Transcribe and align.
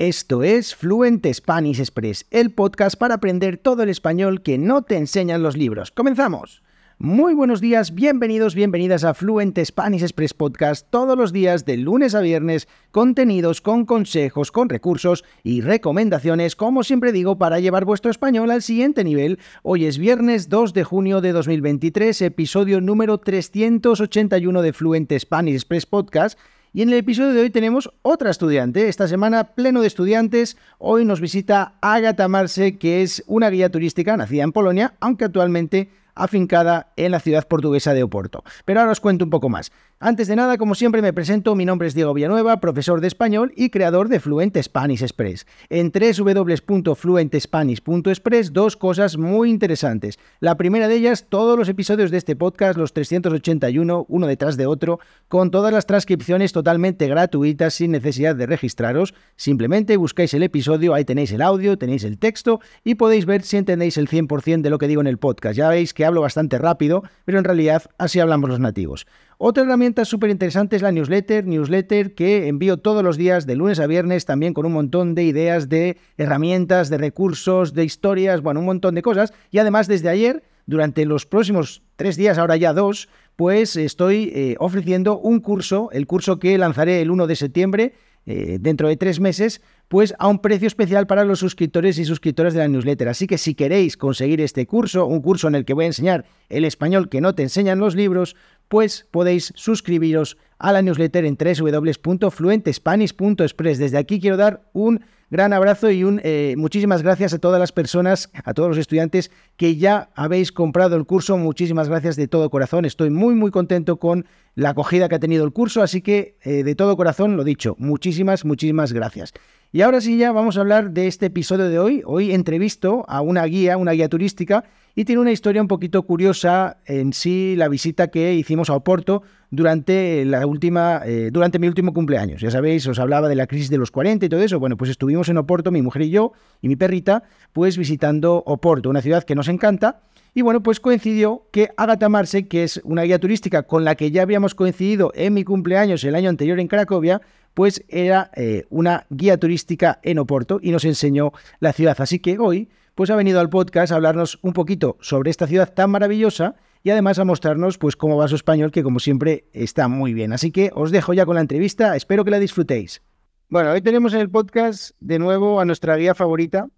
Esto 0.00 0.42
es 0.42 0.74
Fluent 0.74 1.26
Spanish 1.30 1.78
Express, 1.78 2.24
el 2.30 2.54
podcast 2.54 2.96
para 2.96 3.16
aprender 3.16 3.58
todo 3.58 3.82
el 3.82 3.90
español 3.90 4.40
que 4.40 4.56
no 4.56 4.80
te 4.80 4.96
enseñan 4.96 5.42
los 5.42 5.58
libros. 5.58 5.90
¡Comenzamos! 5.90 6.62
Muy 6.96 7.34
buenos 7.34 7.60
días, 7.60 7.94
bienvenidos, 7.94 8.54
bienvenidas 8.54 9.04
a 9.04 9.12
Fluent 9.12 9.58
Spanish 9.62 10.00
Express 10.00 10.32
Podcast 10.32 10.86
todos 10.88 11.18
los 11.18 11.34
días 11.34 11.66
de 11.66 11.76
lunes 11.76 12.14
a 12.14 12.22
viernes, 12.22 12.66
contenidos 12.92 13.60
con 13.60 13.84
consejos, 13.84 14.50
con 14.50 14.70
recursos 14.70 15.22
y 15.42 15.60
recomendaciones, 15.60 16.56
como 16.56 16.82
siempre 16.82 17.12
digo, 17.12 17.36
para 17.36 17.60
llevar 17.60 17.84
vuestro 17.84 18.10
español 18.10 18.50
al 18.50 18.62
siguiente 18.62 19.04
nivel. 19.04 19.38
Hoy 19.62 19.84
es 19.84 19.98
viernes 19.98 20.48
2 20.48 20.72
de 20.72 20.84
junio 20.84 21.20
de 21.20 21.32
2023, 21.32 22.22
episodio 22.22 22.80
número 22.80 23.18
381 23.18 24.62
de 24.62 24.72
Fluent 24.72 25.12
Spanish 25.18 25.56
Express 25.56 25.84
Podcast 25.84 26.38
y 26.72 26.82
en 26.82 26.90
el 26.90 26.96
episodio 26.96 27.32
de 27.32 27.40
hoy 27.40 27.50
tenemos 27.50 27.90
otra 28.02 28.30
estudiante. 28.30 28.88
Esta 28.88 29.08
semana 29.08 29.54
pleno 29.54 29.80
de 29.80 29.88
estudiantes. 29.88 30.56
Hoy 30.78 31.04
nos 31.04 31.20
visita 31.20 31.74
Agata 31.80 32.28
Marse, 32.28 32.78
que 32.78 33.02
es 33.02 33.24
una 33.26 33.50
guía 33.50 33.70
turística 33.70 34.16
nacida 34.16 34.44
en 34.44 34.52
Polonia, 34.52 34.94
aunque 35.00 35.24
actualmente 35.24 35.90
afincada 36.14 36.92
en 36.96 37.12
la 37.12 37.20
ciudad 37.20 37.48
portuguesa 37.48 37.94
de 37.94 38.02
Oporto. 38.02 38.44
Pero 38.64 38.80
ahora 38.80 38.92
os 38.92 39.00
cuento 39.00 39.24
un 39.24 39.30
poco 39.30 39.48
más. 39.48 39.72
Antes 40.02 40.28
de 40.28 40.36
nada, 40.36 40.56
como 40.56 40.74
siempre, 40.74 41.02
me 41.02 41.12
presento. 41.12 41.54
Mi 41.54 41.66
nombre 41.66 41.86
es 41.86 41.92
Diego 41.92 42.14
Villanueva, 42.14 42.58
profesor 42.58 43.02
de 43.02 43.06
español 43.06 43.52
y 43.54 43.68
creador 43.68 44.08
de 44.08 44.18
Fluent 44.18 44.56
Spanish 44.56 45.02
Express. 45.02 45.46
En 45.68 45.92
www.fluentespanish.express, 45.92 48.54
dos 48.54 48.78
cosas 48.78 49.18
muy 49.18 49.50
interesantes. 49.50 50.18
La 50.38 50.56
primera 50.56 50.88
de 50.88 50.94
ellas, 50.94 51.26
todos 51.28 51.58
los 51.58 51.68
episodios 51.68 52.10
de 52.10 52.16
este 52.16 52.34
podcast, 52.34 52.78
los 52.78 52.94
381, 52.94 54.06
uno 54.08 54.26
detrás 54.26 54.56
de 54.56 54.64
otro, 54.64 55.00
con 55.28 55.50
todas 55.50 55.70
las 55.70 55.84
transcripciones 55.84 56.54
totalmente 56.54 57.06
gratuitas, 57.06 57.74
sin 57.74 57.90
necesidad 57.90 58.34
de 58.34 58.46
registraros. 58.46 59.12
Simplemente 59.36 59.98
buscáis 59.98 60.32
el 60.32 60.44
episodio, 60.44 60.94
ahí 60.94 61.04
tenéis 61.04 61.30
el 61.32 61.42
audio, 61.42 61.76
tenéis 61.76 62.04
el 62.04 62.16
texto 62.16 62.60
y 62.84 62.94
podéis 62.94 63.26
ver 63.26 63.42
si 63.42 63.58
entendéis 63.58 63.98
el 63.98 64.08
100% 64.08 64.62
de 64.62 64.70
lo 64.70 64.78
que 64.78 64.88
digo 64.88 65.02
en 65.02 65.08
el 65.08 65.18
podcast. 65.18 65.58
Ya 65.58 65.68
veis 65.68 65.92
que 65.92 66.06
hablo 66.06 66.22
bastante 66.22 66.56
rápido, 66.56 67.02
pero 67.26 67.36
en 67.36 67.44
realidad 67.44 67.82
así 67.98 68.18
hablamos 68.18 68.48
los 68.48 68.60
nativos. 68.60 69.06
Otra 69.42 69.62
herramienta 69.62 70.04
súper 70.04 70.28
interesante 70.28 70.76
es 70.76 70.82
la 70.82 70.92
newsletter, 70.92 71.46
newsletter 71.46 72.14
que 72.14 72.46
envío 72.48 72.76
todos 72.76 73.02
los 73.02 73.16
días 73.16 73.46
de 73.46 73.56
lunes 73.56 73.80
a 73.80 73.86
viernes, 73.86 74.26
también 74.26 74.52
con 74.52 74.66
un 74.66 74.72
montón 74.74 75.14
de 75.14 75.24
ideas, 75.24 75.70
de 75.70 75.96
herramientas, 76.18 76.90
de 76.90 76.98
recursos, 76.98 77.72
de 77.72 77.82
historias, 77.86 78.42
bueno, 78.42 78.60
un 78.60 78.66
montón 78.66 78.94
de 78.94 79.00
cosas. 79.00 79.32
Y 79.50 79.56
además 79.56 79.88
desde 79.88 80.10
ayer, 80.10 80.42
durante 80.66 81.06
los 81.06 81.24
próximos 81.24 81.82
tres 81.96 82.18
días, 82.18 82.36
ahora 82.36 82.58
ya 82.58 82.74
dos, 82.74 83.08
pues 83.36 83.76
estoy 83.76 84.30
eh, 84.34 84.56
ofreciendo 84.58 85.18
un 85.18 85.40
curso, 85.40 85.88
el 85.92 86.06
curso 86.06 86.38
que 86.38 86.58
lanzaré 86.58 87.00
el 87.00 87.10
1 87.10 87.26
de 87.26 87.36
septiembre, 87.36 87.94
eh, 88.26 88.58
dentro 88.60 88.86
de 88.86 88.98
tres 88.98 89.18
meses, 89.18 89.62
pues 89.88 90.14
a 90.18 90.28
un 90.28 90.40
precio 90.40 90.68
especial 90.68 91.06
para 91.06 91.24
los 91.24 91.38
suscriptores 91.38 91.98
y 91.98 92.04
suscriptoras 92.04 92.52
de 92.52 92.60
la 92.60 92.68
newsletter. 92.68 93.08
Así 93.08 93.26
que 93.26 93.38
si 93.38 93.54
queréis 93.54 93.96
conseguir 93.96 94.42
este 94.42 94.66
curso, 94.66 95.06
un 95.06 95.22
curso 95.22 95.48
en 95.48 95.54
el 95.54 95.64
que 95.64 95.72
voy 95.72 95.84
a 95.84 95.88
enseñar 95.88 96.26
el 96.50 96.66
español 96.66 97.08
que 97.08 97.22
no 97.22 97.34
te 97.34 97.42
enseñan 97.42 97.78
los 97.78 97.96
libros, 97.96 98.36
pues 98.70 99.06
podéis 99.10 99.52
suscribiros 99.56 100.38
a 100.60 100.72
la 100.72 100.80
newsletter 100.80 101.24
en 101.24 101.36
www.fluentespanish.express. 101.36 103.78
Desde 103.78 103.98
aquí 103.98 104.20
quiero 104.20 104.36
dar 104.36 104.62
un 104.72 105.00
gran 105.28 105.52
abrazo 105.52 105.90
y 105.90 106.04
un 106.04 106.20
eh, 106.22 106.54
muchísimas 106.56 107.02
gracias 107.02 107.34
a 107.34 107.40
todas 107.40 107.58
las 107.58 107.72
personas, 107.72 108.30
a 108.44 108.54
todos 108.54 108.68
los 108.68 108.78
estudiantes 108.78 109.32
que 109.56 109.74
ya 109.74 110.10
habéis 110.14 110.52
comprado 110.52 110.94
el 110.94 111.04
curso. 111.04 111.36
Muchísimas 111.36 111.88
gracias 111.88 112.14
de 112.14 112.28
todo 112.28 112.48
corazón. 112.48 112.84
Estoy 112.84 113.10
muy 113.10 113.34
muy 113.34 113.50
contento 113.50 113.96
con 113.96 114.24
la 114.54 114.68
acogida 114.70 115.08
que 115.08 115.16
ha 115.16 115.20
tenido 115.20 115.44
el 115.44 115.52
curso, 115.52 115.82
así 115.82 116.00
que 116.00 116.36
eh, 116.44 116.62
de 116.62 116.76
todo 116.76 116.96
corazón 116.96 117.36
lo 117.36 117.42
dicho, 117.42 117.74
muchísimas 117.80 118.44
muchísimas 118.44 118.92
gracias. 118.92 119.32
Y 119.72 119.82
ahora 119.82 120.00
sí 120.00 120.16
ya 120.16 120.30
vamos 120.30 120.56
a 120.56 120.60
hablar 120.60 120.92
de 120.92 121.08
este 121.08 121.26
episodio 121.26 121.68
de 121.68 121.80
hoy. 121.80 122.02
Hoy 122.06 122.32
entrevisto 122.32 123.04
a 123.08 123.20
una 123.20 123.44
guía, 123.46 123.76
una 123.76 123.90
guía 123.92 124.08
turística 124.08 124.62
y 124.94 125.04
tiene 125.04 125.20
una 125.20 125.32
historia 125.32 125.62
un 125.62 125.68
poquito 125.68 126.02
curiosa 126.02 126.78
en 126.86 127.12
sí 127.12 127.54
la 127.56 127.68
visita 127.68 128.08
que 128.08 128.34
hicimos 128.34 128.70
a 128.70 128.74
Oporto 128.74 129.22
durante 129.50 130.24
la 130.24 130.46
última 130.46 131.02
eh, 131.04 131.30
durante 131.32 131.58
mi 131.58 131.68
último 131.68 131.92
cumpleaños. 131.92 132.40
Ya 132.40 132.50
sabéis, 132.50 132.86
os 132.86 132.98
hablaba 132.98 133.28
de 133.28 133.34
la 133.34 133.46
crisis 133.46 133.70
de 133.70 133.78
los 133.78 133.90
40 133.90 134.26
y 134.26 134.28
todo 134.28 134.40
eso. 134.40 134.58
Bueno, 134.58 134.76
pues 134.76 134.90
estuvimos 134.90 135.28
en 135.28 135.38
Oporto, 135.38 135.70
mi 135.70 135.82
mujer 135.82 136.02
y 136.02 136.10
yo 136.10 136.32
y 136.60 136.68
mi 136.68 136.76
perrita, 136.76 137.24
pues 137.52 137.76
visitando 137.76 138.42
Oporto, 138.46 138.90
una 138.90 139.02
ciudad 139.02 139.24
que 139.24 139.34
nos 139.34 139.48
encanta. 139.48 140.00
Y 140.32 140.42
bueno, 140.42 140.62
pues 140.62 140.78
coincidió 140.78 141.46
que 141.50 141.70
Agatha 141.76 142.08
Marse, 142.08 142.46
que 142.46 142.62
es 142.62 142.80
una 142.84 143.02
guía 143.02 143.18
turística 143.18 143.64
con 143.64 143.84
la 143.84 143.96
que 143.96 144.12
ya 144.12 144.22
habíamos 144.22 144.54
coincidido 144.54 145.10
en 145.16 145.34
mi 145.34 145.42
cumpleaños 145.42 146.04
el 146.04 146.14
año 146.14 146.28
anterior 146.28 146.60
en 146.60 146.68
Cracovia, 146.68 147.20
pues 147.54 147.84
era 147.88 148.30
eh, 148.36 148.64
una 148.70 149.06
guía 149.10 149.38
turística 149.38 149.98
en 150.04 150.20
Oporto 150.20 150.60
y 150.62 150.70
nos 150.70 150.84
enseñó 150.84 151.32
la 151.58 151.72
ciudad. 151.72 151.96
Así 151.98 152.20
que 152.20 152.38
hoy 152.38 152.68
pues 152.94 153.10
ha 153.10 153.16
venido 153.16 153.40
al 153.40 153.48
podcast 153.48 153.92
a 153.92 153.96
hablarnos 153.96 154.38
un 154.42 154.52
poquito 154.52 154.96
sobre 155.00 155.30
esta 155.30 155.46
ciudad 155.46 155.72
tan 155.72 155.90
maravillosa 155.90 156.56
y 156.82 156.90
además 156.90 157.18
a 157.18 157.24
mostrarnos 157.24 157.78
pues 157.78 157.96
cómo 157.96 158.16
va 158.16 158.28
su 158.28 158.36
español, 158.36 158.70
que 158.70 158.82
como 158.82 159.00
siempre 159.00 159.44
está 159.52 159.88
muy 159.88 160.14
bien. 160.14 160.32
Así 160.32 160.50
que 160.50 160.70
os 160.74 160.90
dejo 160.90 161.12
ya 161.12 161.26
con 161.26 161.34
la 161.34 161.40
entrevista, 161.40 161.96
espero 161.96 162.24
que 162.24 162.30
la 162.30 162.38
disfrutéis. 162.38 163.02
Bueno, 163.48 163.72
hoy 163.72 163.82
tenemos 163.82 164.14
en 164.14 164.20
el 164.20 164.30
podcast 164.30 164.92
de 165.00 165.18
nuevo 165.18 165.60
a 165.60 165.64
nuestra 165.64 165.96
guía 165.96 166.14
favorita, 166.14 166.68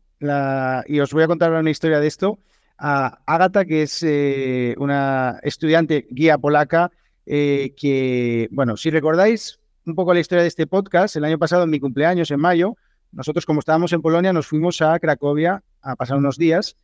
y 0.86 1.00
os 1.00 1.12
voy 1.12 1.22
a 1.22 1.26
contar 1.26 1.52
una 1.52 1.70
historia 1.70 2.00
de 2.00 2.06
esto, 2.06 2.38
a 2.78 3.20
Agata, 3.26 3.64
que 3.64 3.82
es 3.82 4.02
eh, 4.02 4.74
una 4.78 5.38
estudiante 5.42 6.06
guía 6.10 6.38
polaca, 6.38 6.90
eh, 7.26 7.74
que, 7.76 8.48
bueno, 8.50 8.76
si 8.76 8.90
recordáis 8.90 9.60
un 9.84 9.94
poco 9.94 10.14
la 10.14 10.20
historia 10.20 10.42
de 10.42 10.48
este 10.48 10.66
podcast, 10.66 11.16
el 11.16 11.24
año 11.24 11.38
pasado 11.38 11.64
en 11.64 11.70
mi 11.70 11.80
cumpleaños, 11.80 12.30
en 12.30 12.40
mayo, 12.40 12.76
nosotros 13.12 13.44
como 13.44 13.60
estábamos 13.60 13.92
en 13.92 14.00
Polonia 14.00 14.32
nos 14.32 14.46
fuimos 14.46 14.80
a 14.80 14.98
Cracovia 14.98 15.62
a 15.82 15.96
pasar 15.96 16.16
unos 16.16 16.36
días 16.38 16.76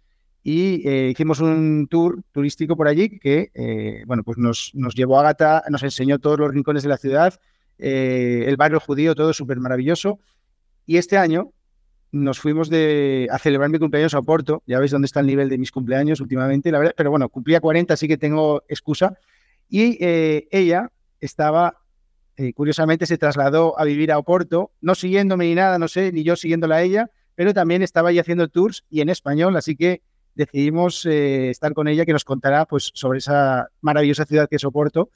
y 0.42 0.88
eh, 0.88 1.10
hicimos 1.10 1.40
un 1.40 1.88
tour 1.90 2.22
turístico 2.32 2.76
por 2.76 2.88
allí 2.88 3.18
que, 3.18 3.50
eh, 3.54 4.02
bueno, 4.06 4.22
pues 4.22 4.38
nos, 4.38 4.70
nos 4.74 4.94
llevó 4.94 5.18
a 5.18 5.22
Gata, 5.24 5.64
nos 5.68 5.82
enseñó 5.82 6.18
todos 6.18 6.38
los 6.38 6.52
rincones 6.52 6.82
de 6.82 6.88
la 6.88 6.96
ciudad, 6.96 7.38
eh, 7.78 8.44
el 8.46 8.56
barrio 8.56 8.80
judío, 8.80 9.14
todo 9.14 9.32
súper 9.32 9.58
maravilloso. 9.60 10.20
Y 10.86 10.96
este 10.96 11.18
año 11.18 11.52
nos 12.12 12.38
fuimos 12.38 12.70
de, 12.70 13.28
a 13.30 13.38
celebrar 13.38 13.68
mi 13.68 13.78
cumpleaños 13.78 14.14
a 14.14 14.20
Oporto, 14.20 14.62
ya 14.66 14.78
veis 14.78 14.90
dónde 14.90 15.06
está 15.06 15.20
el 15.20 15.26
nivel 15.26 15.50
de 15.50 15.58
mis 15.58 15.70
cumpleaños 15.70 16.20
últimamente, 16.20 16.72
la 16.72 16.78
verdad, 16.78 16.94
pero 16.96 17.10
bueno, 17.10 17.28
cumplía 17.28 17.60
40, 17.60 17.92
así 17.92 18.08
que 18.08 18.16
tengo 18.16 18.62
excusa. 18.68 19.18
Y 19.68 19.98
ella 20.00 20.90
estaba 21.20 21.82
curiosamente 22.54 23.04
se 23.04 23.18
trasladó 23.18 23.78
a 23.78 23.84
vivir 23.84 24.12
a 24.12 24.18
Oporto, 24.18 24.70
no 24.80 24.94
siguiéndome 24.94 25.46
ni 25.46 25.56
nada, 25.56 25.78
no 25.78 25.88
sé, 25.88 26.12
ni 26.12 26.22
yo 26.22 26.36
siguiéndola 26.36 26.76
a 26.76 26.82
ella, 26.82 27.10
pero 27.38 27.54
también 27.54 27.82
estaba 27.82 28.08
ahí 28.08 28.18
haciendo 28.18 28.48
tours 28.48 28.84
y 28.90 29.00
en 29.00 29.10
español, 29.10 29.56
así 29.56 29.76
que 29.76 30.02
decidimos 30.34 31.06
eh, 31.06 31.50
estar 31.50 31.72
con 31.72 31.86
ella 31.86 32.04
que 32.04 32.12
nos 32.12 32.24
contará 32.24 32.64
pues, 32.64 32.90
sobre 32.94 33.18
esa 33.18 33.68
maravillosa 33.80 34.24
ciudad 34.24 34.48
que 34.48 34.56
es 34.56 34.64
Oporto. 34.64 35.10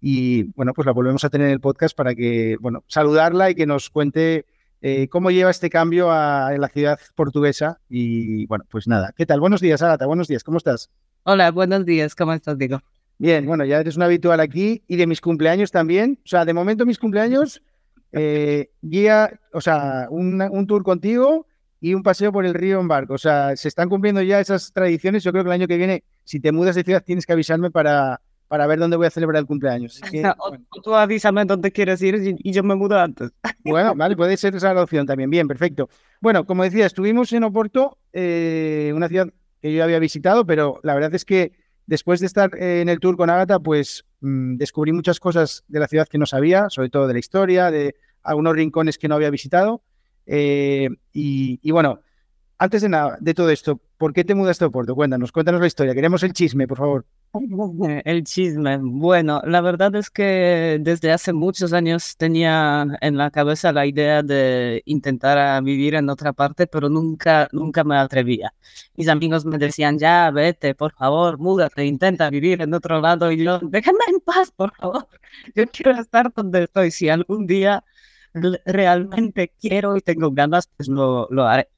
Y 0.00 0.42
bueno, 0.56 0.74
pues 0.74 0.86
la 0.86 0.92
volvemos 0.92 1.22
a 1.22 1.30
tener 1.30 1.46
en 1.46 1.52
el 1.52 1.60
podcast 1.60 1.96
para 1.96 2.16
que, 2.16 2.56
bueno, 2.60 2.82
saludarla 2.88 3.50
y 3.50 3.54
que 3.54 3.64
nos 3.64 3.90
cuente 3.90 4.44
eh, 4.82 5.06
cómo 5.06 5.30
lleva 5.30 5.52
este 5.52 5.70
cambio 5.70 6.10
a, 6.10 6.50
la 6.58 6.66
ciudad 6.66 6.98
portuguesa. 7.14 7.78
Y 7.88 8.44
bueno, 8.46 8.64
pues 8.68 8.88
nada, 8.88 9.14
¿qué 9.16 9.24
tal? 9.24 9.38
Buenos 9.38 9.60
días, 9.60 9.80
Agata, 9.80 10.04
buenos 10.04 10.26
días, 10.26 10.42
¿cómo 10.42 10.58
estás? 10.58 10.90
Hola, 11.22 11.52
buenos 11.52 11.86
días, 11.86 12.16
¿cómo 12.16 12.32
estás, 12.32 12.58
Diego? 12.58 12.80
Bien, 13.18 13.46
bueno, 13.46 13.64
ya 13.64 13.78
eres 13.78 13.96
un 13.96 14.02
habitual 14.02 14.40
aquí 14.40 14.82
y 14.88 14.96
de 14.96 15.06
mis 15.06 15.20
cumpleaños 15.20 15.70
también. 15.70 16.18
O 16.24 16.28
sea, 16.28 16.44
de 16.44 16.54
momento 16.54 16.84
mis 16.84 16.98
cumpleaños, 16.98 17.62
eh, 18.10 18.72
guía, 18.82 19.38
o 19.52 19.60
sea, 19.60 20.08
un 20.10 20.66
tour 20.66 20.82
contigo 20.82 21.46
y 21.80 21.94
un 21.94 22.02
paseo 22.02 22.32
por 22.32 22.44
el 22.44 22.54
río 22.54 22.80
en 22.80 22.88
barco. 22.88 23.14
O 23.14 23.18
sea, 23.18 23.56
se 23.56 23.68
están 23.68 23.88
cumpliendo 23.88 24.22
ya 24.22 24.40
esas 24.40 24.72
tradiciones. 24.72 25.22
Yo 25.22 25.32
creo 25.32 25.44
que 25.44 25.48
el 25.48 25.54
año 25.54 25.68
que 25.68 25.76
viene, 25.76 26.04
si 26.24 26.40
te 26.40 26.52
mudas 26.52 26.74
de 26.76 26.84
ciudad, 26.84 27.02
tienes 27.04 27.26
que 27.26 27.32
avisarme 27.32 27.70
para, 27.70 28.20
para 28.48 28.66
ver 28.66 28.78
dónde 28.78 28.96
voy 28.96 29.06
a 29.06 29.10
celebrar 29.10 29.40
el 29.40 29.46
cumpleaños. 29.46 30.00
o, 30.38 30.80
tú 30.82 30.94
avísame 30.94 31.44
dónde 31.44 31.70
quieres 31.70 32.02
ir 32.02 32.36
y, 32.38 32.52
yo 32.52 32.62
me 32.62 32.74
mudo 32.74 32.98
antes. 32.98 33.30
Bueno, 33.64 33.94
vale, 33.96 34.16
puede 34.16 34.36
ser 34.36 34.56
esa 34.56 34.74
la 34.74 34.82
opción 34.82 35.06
también. 35.06 35.30
Bien, 35.30 35.46
perfecto. 35.46 35.88
Bueno, 36.20 36.44
como 36.44 36.64
decía, 36.64 36.86
estuvimos 36.86 37.32
en 37.32 37.44
Oporto, 37.44 37.98
eh, 38.12 38.92
una 38.94 39.08
ciudad 39.08 39.28
que 39.60 39.72
yo 39.72 39.84
había 39.84 39.98
visitado, 39.98 40.46
pero 40.46 40.80
la 40.82 40.94
verdad 40.94 41.14
es 41.14 41.24
que 41.24 41.52
después 41.86 42.20
de 42.20 42.26
estar 42.26 42.50
en 42.56 42.88
el 42.88 43.00
tour 43.00 43.16
con 43.16 43.30
Agatha, 43.30 43.58
pues 43.60 44.04
mm, 44.20 44.56
descubrí 44.56 44.92
muchas 44.92 45.20
cosas 45.20 45.64
de 45.68 45.80
la 45.80 45.88
ciudad 45.88 46.08
que 46.08 46.18
no 46.18 46.26
sabía, 46.26 46.68
sobre 46.70 46.90
todo 46.90 47.06
de 47.06 47.14
la 47.14 47.18
historia, 47.18 47.70
de 47.70 47.94
algunos 48.22 48.54
rincones 48.54 48.98
que 48.98 49.08
no 49.08 49.14
había 49.14 49.30
visitado. 49.30 49.82
Eh, 50.30 50.90
y, 51.12 51.70
bueno, 51.70 52.00
antes 52.58 52.82
de 52.82 52.88
nada, 52.88 53.16
de 53.20 53.34
todo 53.34 53.50
esto, 53.50 53.80
¿por 53.96 54.12
qué 54.12 54.24
te 54.24 54.34
mudaste 54.34 54.64
a 54.64 54.68
Oporto? 54.68 54.94
Cuéntanos, 54.94 55.32
cuéntanos 55.32 55.60
la 55.60 55.66
historia. 55.66 55.94
Queremos 55.94 56.22
el 56.22 56.32
chisme, 56.32 56.68
por 56.68 56.78
favor. 56.78 57.06
El 58.04 58.24
chisme. 58.24 58.78
Bueno, 58.80 59.42
la 59.44 59.60
verdad 59.60 59.94
es 59.96 60.08
que 60.08 60.78
desde 60.80 61.12
hace 61.12 61.34
muchos 61.34 61.74
años 61.74 62.16
tenía 62.16 62.86
en 63.02 63.18
la 63.18 63.30
cabeza 63.30 63.70
la 63.70 63.84
idea 63.84 64.22
de 64.22 64.82
intentar 64.86 65.62
vivir 65.62 65.94
en 65.94 66.08
otra 66.08 66.32
parte, 66.32 66.66
pero 66.66 66.88
nunca, 66.88 67.48
nunca 67.52 67.84
me 67.84 67.96
atrevía. 67.98 68.54
Mis 68.96 69.08
amigos 69.08 69.44
me 69.44 69.58
decían, 69.58 69.98
ya, 69.98 70.30
vete, 70.30 70.74
por 70.74 70.92
favor, 70.92 71.38
múdate, 71.38 71.84
intenta 71.84 72.30
vivir 72.30 72.62
en 72.62 72.72
otro 72.72 73.00
lado. 73.00 73.30
Y 73.30 73.44
yo, 73.44 73.58
déjame 73.62 73.98
en 74.08 74.20
paz, 74.20 74.50
por 74.50 74.74
favor. 74.74 75.06
Yo 75.54 75.66
quiero 75.66 76.00
estar 76.00 76.32
donde 76.34 76.64
estoy. 76.64 76.90
Si 76.90 77.08
algún 77.10 77.46
día 77.46 77.84
realmente 78.64 79.52
quiero 79.60 79.96
y 79.96 80.00
tengo 80.00 80.30
ganas, 80.30 80.68
pues 80.76 80.88
lo, 80.88 81.28
lo 81.30 81.46
haré. 81.46 81.68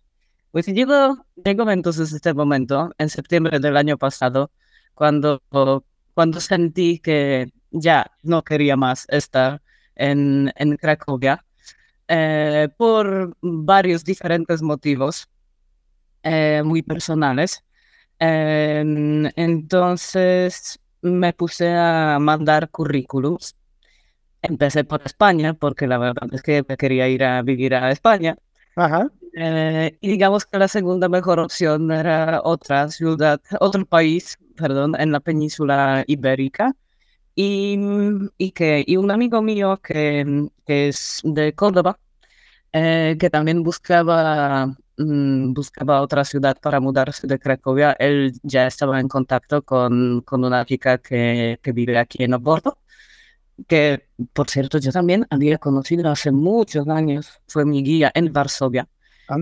Pues 0.53 0.67
llegó, 0.67 1.25
llegó 1.45 1.71
entonces 1.71 2.12
este 2.12 2.35
momento, 2.35 2.93
en 2.99 3.09
septiembre 3.09 3.61
del 3.61 3.77
año 3.77 3.97
pasado, 3.99 4.51
cuando, 4.95 5.43
cuando 6.15 6.41
sentí 6.41 6.99
que 6.99 7.53
ya 7.71 8.11
no 8.23 8.43
quería 8.43 8.77
más 8.77 9.07
estar 9.09 9.62
en, 9.95 10.53
en 10.57 10.77
Cracovia 10.77 11.45
eh, 12.09 12.69
por 12.77 13.37
varios 13.41 14.05
diferentes 14.05 14.62
motivos 14.62 15.29
eh, 16.23 16.62
muy 16.65 16.83
personales. 16.83 17.65
entonces 19.37 20.81
me 21.03 21.33
puse 21.33 21.69
a 21.73 22.19
mandar 22.21 22.69
currículums. 22.71 23.57
Empecé 24.43 24.85
por 24.85 25.03
España, 25.05 25.55
porque 25.55 25.87
la 25.87 25.99
verdad 25.99 26.29
es 26.33 26.43
que 26.43 26.65
quería 26.79 27.09
ir 27.09 27.25
a 27.25 27.43
vivir 27.43 27.75
a 27.75 27.91
España. 27.91 28.37
Eh, 29.35 29.97
y 30.01 30.09
digamos 30.09 30.47
que 30.47 30.59
la 30.59 30.69
segunda 30.69 31.09
mejor 31.09 31.39
opción 31.41 31.91
era 31.93 32.41
otra 32.45 32.89
ciudad, 32.89 33.41
otro 33.61 33.85
país, 33.87 34.39
perdón, 34.57 34.95
en 34.99 35.13
la 35.13 35.21
península 35.21 36.05
ibérica. 36.07 36.75
Y, 37.35 37.79
y, 38.39 38.51
que, 38.53 38.85
y 38.87 38.97
un 38.97 39.11
amigo 39.11 39.41
mío 39.41 39.79
que, 39.83 40.49
que 40.67 40.89
es 40.89 41.21
de 41.25 41.55
Córdoba, 41.55 41.99
eh, 42.73 43.17
que 43.19 43.31
también 43.31 43.63
buscaba, 43.63 44.67
mm, 44.99 45.53
buscaba 45.55 46.03
otra 46.03 46.25
ciudad 46.25 46.57
para 46.61 46.81
mudarse 46.81 47.27
de 47.27 47.39
Cracovia, 47.39 47.93
él 47.99 48.33
ya 48.43 48.67
estaba 48.67 49.01
en 49.01 49.09
contacto 49.09 49.63
con, 49.63 50.23
con 50.23 50.45
una 50.45 50.65
chica 50.65 50.99
que, 50.99 51.59
que 51.63 51.73
vive 51.73 51.99
aquí 51.99 52.25
en 52.25 52.35
Oporto, 52.35 52.79
que 53.67 54.09
por 54.33 54.49
cierto 54.49 54.79
yo 54.79 54.93
también 54.93 55.27
había 55.31 55.59
conocido 55.59 56.11
hace 56.11 56.31
muchos 56.33 56.89
años, 56.89 57.41
fue 57.47 57.65
mi 57.65 57.83
guía 57.83 58.11
en 58.15 58.33
Varsovia. 58.33 58.89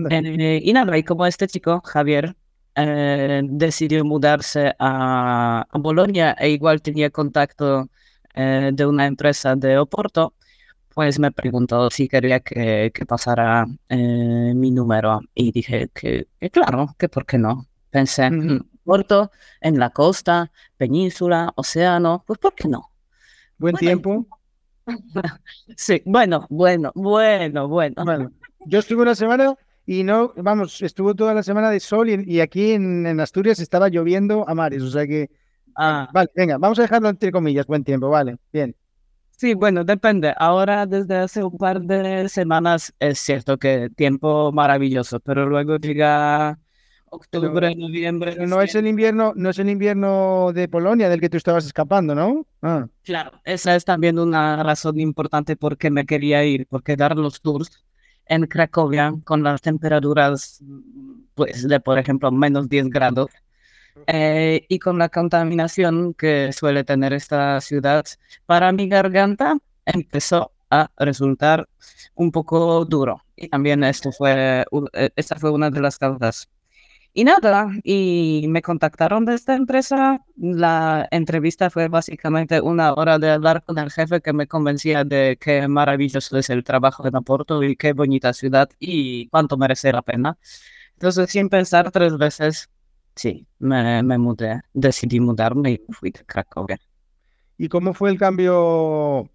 Eh, 0.09 0.61
y 0.63 0.73
nada, 0.73 0.97
y 0.97 1.03
como 1.03 1.25
este 1.25 1.47
chico, 1.47 1.81
Javier, 1.83 2.35
eh, 2.75 3.41
decidió 3.43 4.05
mudarse 4.05 4.73
a, 4.77 5.65
a, 5.69 5.77
Bolonia 5.79 6.35
e 6.39 6.49
igual 6.49 6.81
tenía 6.81 7.09
contacto 7.09 7.89
eh, 8.35 8.69
de 8.73 8.85
una 8.85 9.07
empresa 9.07 9.55
de 9.55 9.79
Oporto, 9.79 10.35
pues 10.93 11.17
me 11.19 11.31
preguntó 11.31 11.89
si 11.89 12.07
quería 12.07 12.39
que, 12.39 12.91
que 12.93 13.05
pasara 13.05 13.65
mi 13.89 14.71
número 14.71 15.21
y 15.33 15.51
dije 15.51 15.89
que, 15.93 16.27
claro, 16.51 16.95
que 16.97 17.09
por 17.09 17.25
qué 17.25 17.37
no. 17.37 17.67
Pensé, 17.89 18.25
en 18.25 18.69
Oporto, 18.83 19.31
en 19.61 19.79
la 19.79 19.89
costa, 19.89 20.51
península, 20.77 21.51
océano, 21.55 22.23
pues 22.27 22.37
por 22.39 22.53
qué 22.53 22.67
no. 22.67 22.88
Buen 23.59 23.75
tiempo. 23.75 24.25
sí, 25.75 26.01
bueno, 26.05 26.47
bueno, 26.49 26.91
bueno, 26.95 27.67
bueno. 27.67 28.03
Bueno, 28.03 28.31
yo 28.65 28.79
estuve 28.79 29.03
una 29.03 29.15
semana 29.15 29.55
y 29.85 30.03
no, 30.03 30.33
vamos, 30.37 30.81
estuvo 30.81 31.13
toda 31.13 31.33
la 31.33 31.43
semana 31.43 31.69
de 31.69 31.79
sol 31.79 32.09
y, 32.09 32.39
aquí 32.41 32.71
en, 32.71 33.19
Asturias 33.19 33.59
estaba 33.59 33.89
lloviendo 33.89 34.47
a 34.47 34.55
mares, 34.55 34.81
o 34.81 34.89
sea 34.89 35.05
que... 35.05 35.29
Ah. 35.75 36.09
Vale, 36.13 36.29
venga, 36.35 36.57
vamos 36.57 36.79
a 36.79 36.83
dejarlo 36.83 37.09
entre 37.09 37.31
comillas, 37.31 37.65
buen 37.65 37.83
tiempo, 37.83 38.09
vale, 38.09 38.37
bien. 38.51 38.75
Sí, 39.39 39.53
bueno, 39.53 39.85
depende. 39.85 40.33
Ahora 40.37 40.85
desde 40.85 41.15
hace 41.15 41.43
un 41.43 41.57
par 41.57 41.81
de 41.81 42.27
semanas 42.27 42.93
es 42.99 43.19
cierto 43.19 43.57
que 43.57 43.89
tiempo 43.95 44.51
maravilloso, 44.51 45.21
pero 45.21 45.47
luego 45.47 45.77
llega 45.77 46.59
octubre, 47.11 47.75
noviembre. 47.75 48.35
no 48.45 48.61
es 48.61 48.75
el 48.75 48.87
invierno, 48.87 49.33
no 49.35 49.49
es 49.49 49.59
el 49.59 49.69
invierno 49.69 50.51
de 50.53 50.67
Polonia 50.67 51.09
del 51.09 51.19
que 51.19 51.29
tú 51.29 51.37
estabas 51.37 51.65
escapando, 51.65 52.15
¿no? 52.15 52.45
Ah. 52.61 52.87
Claro, 53.03 53.31
esa 53.43 53.75
es 53.75 53.85
también 53.85 54.19
una 54.19 54.63
razón 54.63 54.99
importante 54.99 55.55
por 55.55 55.77
qué 55.77 55.89
me 55.89 56.05
quería 56.05 56.43
ir, 56.43 56.67
porque 56.67 56.95
dar 56.95 57.15
los 57.15 57.41
tours 57.41 57.83
en 58.25 58.45
Cracovia 58.45 59.13
con 59.23 59.43
las 59.43 59.61
temperaturas, 59.61 60.63
pues, 61.33 61.67
de, 61.67 61.79
por 61.79 61.97
ejemplo, 61.97 62.31
menos 62.31 62.69
10 62.69 62.89
grados. 62.89 63.29
Eh, 64.07 64.65
y 64.69 64.79
con 64.79 64.97
la 64.97 65.09
contaminación 65.09 66.13
que 66.13 66.53
suele 66.53 66.83
tener 66.83 67.11
esta 67.13 67.59
ciudad, 67.59 68.05
para 68.45 68.71
mi 68.71 68.87
garganta 68.87 69.57
empezó 69.85 70.51
a 70.69 70.89
resultar 70.97 71.67
un 72.15 72.31
poco 72.31 72.85
duro. 72.85 73.23
Y 73.35 73.49
también 73.49 73.83
esto 73.83 74.11
fue, 74.11 74.65
eh, 74.93 75.09
esta 75.15 75.35
fue 75.37 75.51
una 75.51 75.69
de 75.69 75.81
las 75.81 75.97
causas 75.97 76.49
y 77.19 77.25
nada, 77.25 77.69
y 77.83 78.45
me 78.47 78.61
contactaron 78.61 79.25
de 79.25 79.33
esta 79.33 79.53
empresa. 79.53 80.23
La 80.37 81.05
entrevista 81.11 81.69
fue 81.69 81.89
básicamente 81.89 82.61
una 82.61 82.93
hora 82.93 83.19
de 83.19 83.29
hablar 83.29 83.61
con 83.65 83.77
el 83.77 83.91
jefe 83.91 84.21
que 84.21 84.31
me 84.31 84.47
convencía 84.47 85.03
de 85.03 85.37
qué 85.37 85.67
maravilloso 85.67 86.37
es 86.37 86.49
el 86.49 86.63
trabajo 86.63 87.05
en 87.05 87.17
Aporto 87.17 87.61
y 87.61 87.75
qué 87.75 87.91
bonita 87.91 88.31
ciudad 88.31 88.69
y 88.79 89.27
cuánto 89.27 89.57
merece 89.57 89.91
la 89.91 90.01
pena. 90.01 90.37
Entonces, 90.93 91.29
sin 91.29 91.49
pensar 91.49 91.91
tres 91.91 92.17
veces, 92.17 92.69
sí, 93.17 93.45
me, 93.59 94.01
me 94.01 94.17
mudé, 94.17 94.61
decidí 94.71 95.19
mudarme 95.19 95.71
y 95.71 95.81
fui 95.89 96.11
de 96.11 96.23
Cracovia. 96.25 96.79
¿Y 97.57 97.67
cómo 97.67 97.93
fue 97.93 98.11
el 98.11 98.17
cambio, 98.17 99.29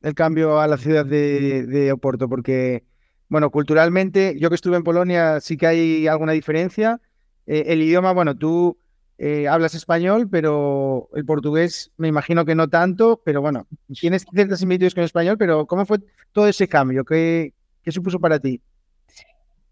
el 0.00 0.14
cambio 0.14 0.58
a 0.58 0.66
la 0.66 0.78
ciudad 0.78 1.04
de, 1.04 1.66
de 1.66 1.92
Oporto? 1.92 2.30
Porque, 2.30 2.86
bueno, 3.28 3.50
culturalmente, 3.50 4.36
yo 4.38 4.48
que 4.48 4.54
estuve 4.54 4.78
en 4.78 4.84
Polonia, 4.84 5.38
sí 5.40 5.58
que 5.58 5.66
hay 5.66 6.06
alguna 6.06 6.32
diferencia 6.32 6.98
eh, 7.46 7.64
el 7.68 7.82
idioma, 7.82 8.12
bueno, 8.12 8.36
tú 8.36 8.78
eh, 9.18 9.48
hablas 9.48 9.74
español, 9.74 10.28
pero 10.30 11.08
el 11.14 11.24
portugués 11.24 11.90
me 11.96 12.08
imagino 12.08 12.44
que 12.44 12.54
no 12.54 12.68
tanto, 12.68 13.22
pero 13.24 13.40
bueno, 13.40 13.66
tienes 13.98 14.26
ciertas 14.30 14.58
similitudes 14.58 14.94
con 14.94 15.02
el 15.02 15.06
español, 15.06 15.38
pero 15.38 15.66
¿cómo 15.66 15.86
fue 15.86 15.98
todo 16.32 16.46
ese 16.48 16.68
cambio? 16.68 17.04
¿Qué, 17.04 17.54
qué 17.82 17.92
supuso 17.92 18.20
para 18.20 18.38
ti? 18.38 18.60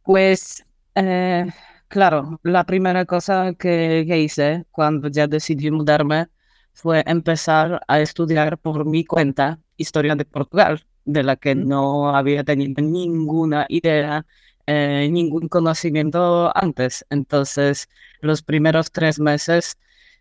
Pues, 0.02 0.64
eh, 0.94 1.46
claro, 1.88 2.40
la 2.42 2.64
primera 2.64 3.04
cosa 3.04 3.54
que, 3.54 4.04
que 4.06 4.18
hice 4.18 4.64
cuando 4.70 5.08
ya 5.08 5.26
decidí 5.26 5.70
mudarme 5.70 6.28
fue 6.72 7.02
empezar 7.06 7.82
a 7.86 8.00
estudiar 8.00 8.58
por 8.58 8.84
mi 8.84 9.04
cuenta 9.04 9.58
historia 9.76 10.14
de 10.14 10.24
Portugal, 10.24 10.84
de 11.04 11.22
la 11.22 11.36
que 11.36 11.54
no 11.54 12.16
había 12.16 12.44
tenido 12.44 12.82
ninguna 12.82 13.66
idea 13.68 14.24
eh, 14.66 15.08
ningún 15.10 15.48
conocimiento 15.48 16.56
antes. 16.56 17.04
Entonces, 17.10 17.88
los 18.20 18.42
primeros 18.42 18.90
tres 18.92 19.20
meses 19.20 19.78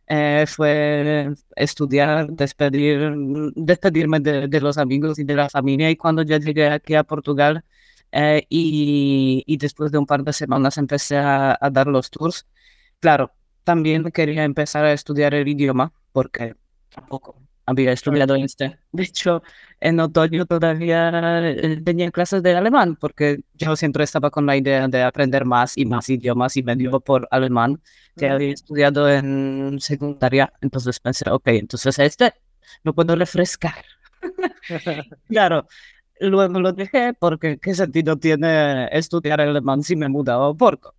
eh, 0.08 0.46
fue 0.48 1.34
estudiar, 1.56 2.28
despedir, 2.32 3.14
despedirme 3.56 4.20
de, 4.20 4.62
los 4.62 4.78
amigos 4.78 5.20
y 5.20 5.24
de 5.24 5.36
la 5.36 5.50
familia. 5.50 5.90
Y 5.90 5.96
cuando 5.98 6.24
ya 6.24 6.38
llegué 6.40 6.68
aquí 6.68 6.96
a 6.96 7.04
Portugal 7.04 7.64
eh, 8.12 8.46
y, 8.50 9.44
y, 9.46 9.58
después 9.58 9.92
de 9.92 9.98
un 9.98 10.06
par 10.06 10.24
de 10.24 10.34
semanas 10.34 10.78
empecé 10.78 11.18
a, 11.18 11.58
a 11.60 11.70
dar 11.70 11.88
los 11.88 12.10
tours, 12.12 12.46
claro, 13.00 13.32
también 13.64 14.04
quería 14.12 14.44
empezar 14.44 14.86
a 14.86 14.94
estudiar 14.94 15.34
el 15.34 15.48
idioma 15.48 15.94
porque 16.12 16.56
tampoco 16.90 17.38
había 17.66 17.92
estudiado 17.92 18.36
este. 18.36 18.78
De 18.92 19.04
hecho, 19.04 19.44
en 19.80 20.00
otoño 20.00 20.46
todavía 20.46 21.12
eh, 21.50 21.82
tenía 21.84 22.12
clases 22.12 22.44
de 22.44 22.56
alemán, 22.56 22.96
porque 22.96 23.40
yo 23.54 23.76
siempre 23.76 24.04
estaba 24.04 24.30
con 24.30 24.46
la 24.46 24.58
idea 24.58 24.88
de 24.88 25.04
aprender 25.04 25.46
más 25.46 25.78
y 25.78 25.86
más 25.86 26.10
idiomas 26.10 26.58
y 26.58 26.64
me 26.64 26.76
dio 26.76 27.00
por 27.00 27.28
alemán, 27.32 27.82
que 28.18 28.30
había 28.30 28.54
estudiado 28.54 29.10
en 29.10 29.80
secundaria. 29.80 30.52
Entonces 30.62 31.00
pensé, 31.00 31.30
ok, 31.30 31.48
entonces 31.48 31.98
este 32.00 32.34
lo 32.84 32.94
puedo 32.94 33.16
refrescar. 33.16 33.86
claro, 35.28 35.68
luego 36.20 36.60
lo 36.60 36.74
dejé 36.74 37.14
porque 37.14 37.58
qué 37.58 37.74
sentido 37.74 38.18
tiene 38.18 38.88
estudiar 38.92 39.42
alemán 39.42 39.84
si 39.84 39.96
me 39.96 40.06
he 40.06 40.10
mudado 40.10 40.56
porco. 40.56 40.96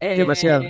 Demasiado. 0.00 0.64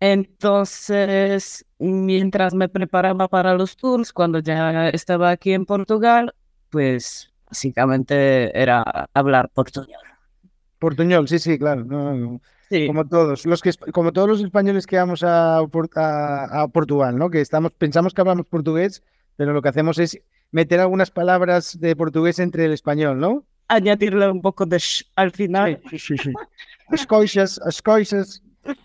Entonces, 0.00 1.64
mientras 1.78 2.54
me 2.54 2.68
preparaba 2.68 3.28
para 3.28 3.54
los 3.54 3.76
tours, 3.76 4.12
cuando 4.12 4.38
ya 4.38 4.88
estaba 4.90 5.30
aquí 5.30 5.52
en 5.52 5.64
Portugal, 5.64 6.34
pues 6.70 7.32
básicamente 7.46 8.58
era 8.60 9.08
hablar 9.14 9.48
portuñol. 9.50 10.00
Portuñol, 10.78 11.28
sí, 11.28 11.38
sí, 11.38 11.58
claro. 11.58 11.86
Como 12.86 13.06
todos, 13.06 13.46
los 13.46 13.62
que 13.62 13.70
como 13.92 14.12
todos 14.12 14.28
los 14.28 14.40
españoles 14.40 14.86
que 14.86 14.96
vamos 14.96 15.22
a, 15.22 15.58
a, 15.58 16.68
Portugal, 16.68 17.16
¿no? 17.16 17.30
Que 17.30 17.40
estamos, 17.40 17.72
pensamos 17.72 18.12
que 18.12 18.20
hablamos 18.20 18.46
portugués, 18.46 19.02
pero 19.36 19.52
lo 19.52 19.62
que 19.62 19.68
hacemos 19.68 19.98
es 19.98 20.20
meter 20.50 20.80
algunas 20.80 21.10
palabras 21.10 21.78
de 21.78 21.94
portugués 21.94 22.38
entre 22.38 22.64
el 22.64 22.72
español, 22.72 23.20
¿no? 23.20 23.44
Añadirle 23.68 24.28
un 24.28 24.42
poco 24.42 24.66
de 24.66 24.78
sh 24.78 25.04
al 25.14 25.30
final. 25.30 25.80
Sí, 25.90 25.98
sí. 25.98 26.32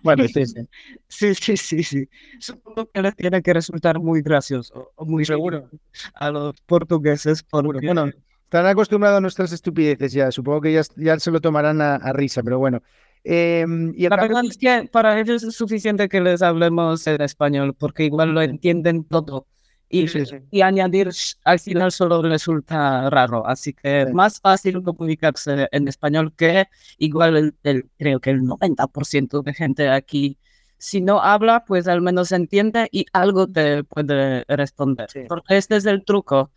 Bueno, 0.04 0.28
sí, 0.28 0.46
sí. 1.08 1.36
Sí, 1.36 1.58
sí, 1.58 1.84
sí, 1.84 2.10
Supongo 2.40 2.90
que 2.92 3.02
les 3.02 3.16
tiene 3.16 3.42
que 3.42 3.54
resultar 3.54 4.00
muy 4.00 4.22
gracioso, 4.22 4.92
muy 4.98 5.26
seguro 5.26 5.70
a 6.14 6.32
los 6.32 6.60
portugueses. 6.62 7.44
Porque... 7.44 7.86
Bueno, 7.86 8.10
están 8.44 8.66
acostumbrados 8.66 9.18
a 9.18 9.22
nuestras 9.22 9.52
estupideces 9.52 10.12
ya. 10.12 10.32
Supongo 10.32 10.62
que 10.62 10.74
ya, 10.74 10.82
ya 10.96 11.20
se 11.20 11.32
lo 11.32 11.40
tomarán 11.40 11.82
a, 11.82 12.14
risa, 12.14 12.42
pero 12.44 12.60
bueno. 12.60 12.82
Em, 13.24 13.94
y 13.96 14.08
La 14.08 14.16
verdad 14.16 14.44
es 14.46 14.58
que 14.58 14.90
para 14.92 15.20
ellos 15.20 15.44
es 15.44 15.54
suficiente 15.54 16.08
que 16.08 16.22
les 16.22 16.42
hablemos 16.42 17.06
en 17.06 17.22
español, 17.22 17.76
porque 17.78 18.06
igual 18.06 18.34
lo 18.34 18.42
entienden 18.42 19.04
todo. 19.04 19.46
Y, 19.90 20.06
y, 20.52 20.62
añadir 20.62 21.10
al 21.44 21.60
final 21.60 21.92
solo 21.92 22.22
resulta 22.22 23.10
raro. 23.10 23.46
Así 23.46 23.74
que 23.74 24.04
es 24.04 24.14
más 24.14 24.40
fácil 24.40 24.84
comunicarse 24.84 25.68
en 25.72 25.88
español 25.88 26.34
que 26.36 26.68
igual 27.00 27.56
el, 27.64 27.90
creo 27.98 28.20
que 28.20 28.30
el 28.30 28.42
90% 28.42 29.42
de 29.42 29.54
gente 29.54 29.90
aquí, 29.90 30.38
si 30.78 31.02
no 31.02 31.20
habla, 31.22 31.66
pues 31.66 31.88
al 31.88 32.02
menos 32.02 32.32
entiende 32.32 32.88
y 32.92 33.08
algo 33.14 33.48
te 33.48 33.84
puede 33.84 34.46
responder. 34.48 35.10
Porque 35.28 35.58
este 35.58 35.78
es 35.78 35.86
el 35.88 36.06
truco, 36.06 36.52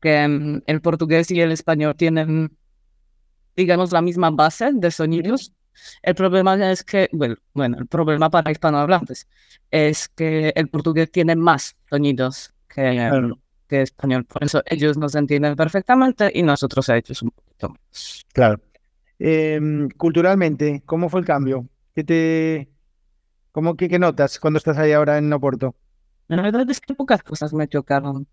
que 0.00 0.26
mm, 0.26 0.62
el 0.66 0.80
portugués 0.80 1.30
y 1.30 1.40
el 1.40 1.52
español 1.52 1.94
tienen, 1.94 2.56
digamos, 3.54 3.92
la 3.92 4.02
misma 4.02 4.30
base 4.30 4.70
de 4.72 4.90
sonidos. 4.90 5.52
El 6.02 6.16
problema 6.16 6.70
es 6.70 6.82
que, 6.82 7.08
bueno, 7.12 7.36
bueno, 7.54 7.78
el 7.78 7.86
problema 7.86 8.28
para 8.28 8.50
hispanohablantes 8.50 9.28
es 9.70 10.08
que 10.08 10.52
el 10.54 10.68
portugués 10.68 11.10
tiene 11.10 11.36
más 11.36 11.76
sonidos 11.88 12.52
que, 12.74 13.82
español. 13.82 14.24
Por 14.24 14.44
eso 14.44 14.62
ellos 14.66 14.98
nos 14.98 15.14
entienden 15.14 15.56
perfectamente 15.56 16.30
y 16.34 16.42
nosotros 16.42 16.88
a 16.88 16.96
ellos 16.96 17.22
un 17.22 17.30
poquito 17.30 17.70
más. 17.70 18.26
Claro. 18.32 18.60
Em, 19.18 19.88
culturalmente, 19.90 20.82
¿cómo 20.84 21.08
fue 21.08 21.20
el 21.20 21.26
cambio? 21.26 21.66
¿Qué 21.94 22.04
te, 22.04 22.68
cómo, 23.52 23.76
qué, 23.76 23.98
notas 23.98 24.38
cuando 24.38 24.58
estás 24.58 24.76
ahí 24.78 24.92
ahora 24.92 25.18
en 25.18 25.32
Oporto? 25.32 25.74
La 26.28 26.42
verdad 26.42 26.68
es 26.70 26.80
que 26.80 26.94
pocas 26.94 27.22
cosas 27.22 27.52
me 27.52 27.68
chocaron. 27.68 28.26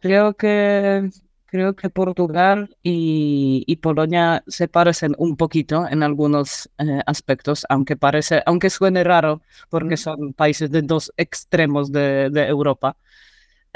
Creo 0.00 0.34
que 0.34 1.10
creo 1.46 1.74
que 1.74 1.90
Portugal 1.90 2.76
y, 2.82 3.64
y, 3.66 3.76
Polonia 3.76 4.42
se 4.46 4.68
parecen 4.68 5.14
un 5.16 5.36
poquito 5.36 5.86
en 5.88 6.02
algunos 6.02 6.68
eh, 6.78 7.00
aspectos, 7.06 7.64
aunque 7.68 7.96
parece, 7.96 8.42
aunque 8.46 8.68
suene 8.68 9.04
raro, 9.04 9.42
porque 9.70 9.96
son 9.96 10.34
países 10.34 10.70
de 10.70 10.82
dos 10.82 11.12
extremos 11.16 11.90
de, 11.92 12.30
de 12.30 12.46
Europa. 12.46 12.96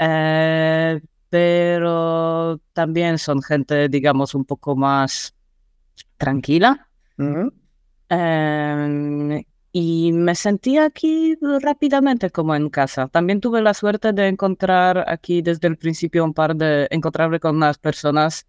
Eh, 0.03 0.99
pero 1.29 2.59
también 2.73 3.19
son 3.19 3.41
gente, 3.41 3.87
digamos, 3.87 4.33
un 4.33 4.45
poco 4.45 4.75
más 4.75 5.35
tranquila. 6.17 6.89
Em, 8.09 9.43
y 9.71 10.11
me 10.11 10.35
sentí 10.35 10.77
aquí 10.77 11.37
rápidamente 11.61 12.31
como 12.31 12.55
en 12.55 12.69
casa. 12.69 13.07
También 13.07 13.39
tuve 13.39 13.61
la 13.61 13.73
suerte 13.75 14.11
de 14.11 14.27
encontrar 14.27 15.05
aquí 15.07 15.41
desde 15.41 15.67
el 15.67 15.77
principio 15.77 16.25
un 16.25 16.33
par 16.33 16.55
de, 16.55 16.87
encontrarme 16.89 17.39
con 17.39 17.55
unas 17.55 17.77
personas 17.77 18.47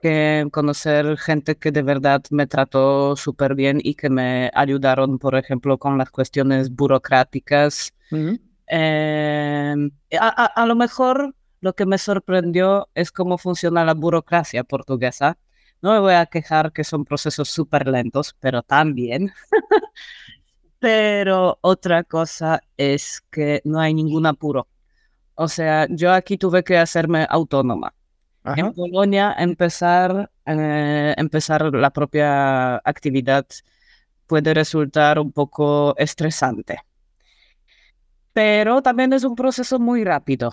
que 0.00 0.46
conocer 0.50 1.16
gente 1.16 1.56
que 1.56 1.70
de 1.70 1.82
verdad 1.82 2.22
me 2.30 2.48
trató 2.48 3.14
súper 3.16 3.54
bien 3.54 3.78
y 3.82 3.94
que 3.94 4.10
me 4.10 4.50
ayudaron, 4.52 5.18
por 5.18 5.36
ejemplo, 5.36 5.78
con 5.78 5.96
las 5.96 6.10
cuestiones 6.10 6.70
burocráticas. 6.74 7.94
Em, 8.74 9.90
a, 10.18 10.64
lo 10.66 10.74
mejor 10.74 11.34
lo 11.60 11.74
que 11.74 11.84
me 11.84 11.98
sorprendió 11.98 12.88
es 12.94 13.12
cómo 13.12 13.36
funciona 13.36 13.84
la 13.84 13.92
burocracia 13.92 14.64
portuguesa. 14.64 15.36
No 15.82 15.92
me 15.92 15.98
voy 15.98 16.14
a 16.14 16.24
quejar 16.24 16.72
que 16.72 16.82
son 16.82 17.04
procesos 17.04 17.50
súper 17.50 17.86
lentos, 17.86 18.34
pero 18.40 18.62
también. 18.62 19.30
pero 20.78 21.58
otra 21.60 22.02
cosa 22.04 22.62
es 22.78 23.20
que 23.30 23.60
no 23.66 23.78
hay 23.78 23.92
ningún 23.92 24.24
apuro. 24.24 24.68
O 25.34 25.48
sea, 25.48 25.86
yo 25.90 26.10
aquí 26.10 26.38
tuve 26.38 26.64
que 26.64 26.78
hacerme 26.78 27.26
autónoma. 27.28 27.94
En 28.44 28.72
Polonia, 28.72 29.34
empezar, 29.38 30.30
eh, 30.46 31.14
empezar 31.18 31.74
la 31.74 31.90
propia 31.90 32.76
actividad 32.76 33.46
puede 34.26 34.54
resultar 34.54 35.18
un 35.18 35.30
poco 35.30 35.94
estresante 35.98 36.80
pero 38.32 38.82
también 38.82 39.12
es 39.12 39.24
un 39.24 39.34
proceso 39.34 39.78
muy 39.78 40.04
rápido. 40.04 40.52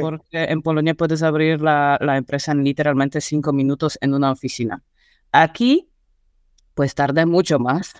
Porque 0.00 0.44
en 0.44 0.62
Polonia 0.62 0.94
puedes 0.94 1.22
abrir 1.22 1.60
la, 1.60 1.96
la, 2.00 2.16
empresa 2.16 2.52
en 2.52 2.64
literalmente 2.64 3.20
cinco 3.20 3.52
minutos 3.52 3.96
en 4.00 4.14
una 4.14 4.32
oficina. 4.32 4.82
Aquí, 5.32 5.88
pues 6.74 6.94
tarda 6.94 7.24
mucho 7.24 7.58
más. 7.58 7.94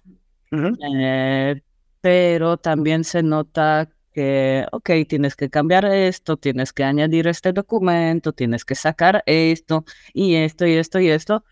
Eh, 0.52 1.62
pero 2.00 2.56
también 2.56 3.04
se 3.04 3.22
nota 3.22 3.88
que, 4.12 4.66
ok, 4.72 4.90
tienes 5.08 5.36
que 5.36 5.48
cambiar 5.48 5.84
esto, 5.84 6.36
tienes 6.36 6.72
que 6.72 6.84
añadir 6.84 7.28
este 7.28 7.52
documento, 7.52 8.32
tienes 8.32 8.64
que 8.64 8.74
sacar 8.74 9.22
esto 9.26 9.84
y 10.12 10.34
esto 10.34 10.66
y 10.66 10.72
esto 10.72 10.98
y 10.98 11.08
esto 11.08 11.44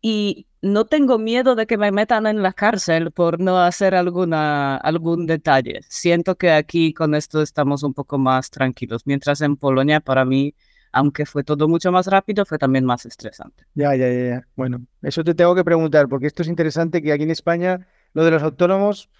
y 0.00 0.46
no 0.66 0.84
tengo 0.84 1.18
miedo 1.18 1.54
de 1.54 1.66
que 1.66 1.78
me 1.78 1.90
metan 1.90 2.26
en 2.26 2.42
la 2.42 2.52
cárcel 2.52 3.10
por 3.12 3.40
no 3.40 3.58
hacer 3.58 3.94
alguna, 3.94 4.76
algún 4.76 5.26
detalle. 5.26 5.80
Siento 5.88 6.36
que 6.36 6.50
aquí 6.50 6.92
con 6.92 7.14
esto 7.14 7.42
estamos 7.42 7.82
un 7.82 7.94
poco 7.94 8.18
más 8.18 8.50
tranquilos, 8.50 9.02
mientras 9.06 9.40
en 9.40 9.56
Polonia 9.56 10.00
para 10.00 10.24
mí, 10.24 10.54
aunque 10.92 11.26
fue 11.26 11.44
todo 11.44 11.68
mucho 11.68 11.92
más 11.92 12.06
rápido, 12.06 12.44
fue 12.44 12.58
también 12.58 12.84
más 12.84 13.06
estresante. 13.06 13.64
Ya, 13.74 13.94
ya, 13.94 14.10
ya. 14.10 14.46
Bueno, 14.56 14.82
eso 15.02 15.22
te 15.24 15.34
tengo 15.34 15.54
que 15.54 15.64
preguntar, 15.64 16.08
porque 16.08 16.26
esto 16.26 16.42
es 16.42 16.48
interesante 16.48 17.02
que 17.02 17.12
aquí 17.12 17.22
en 17.22 17.30
España 17.30 17.86
lo 18.12 18.24
de 18.24 18.30
los 18.30 18.42
autónomos, 18.42 19.10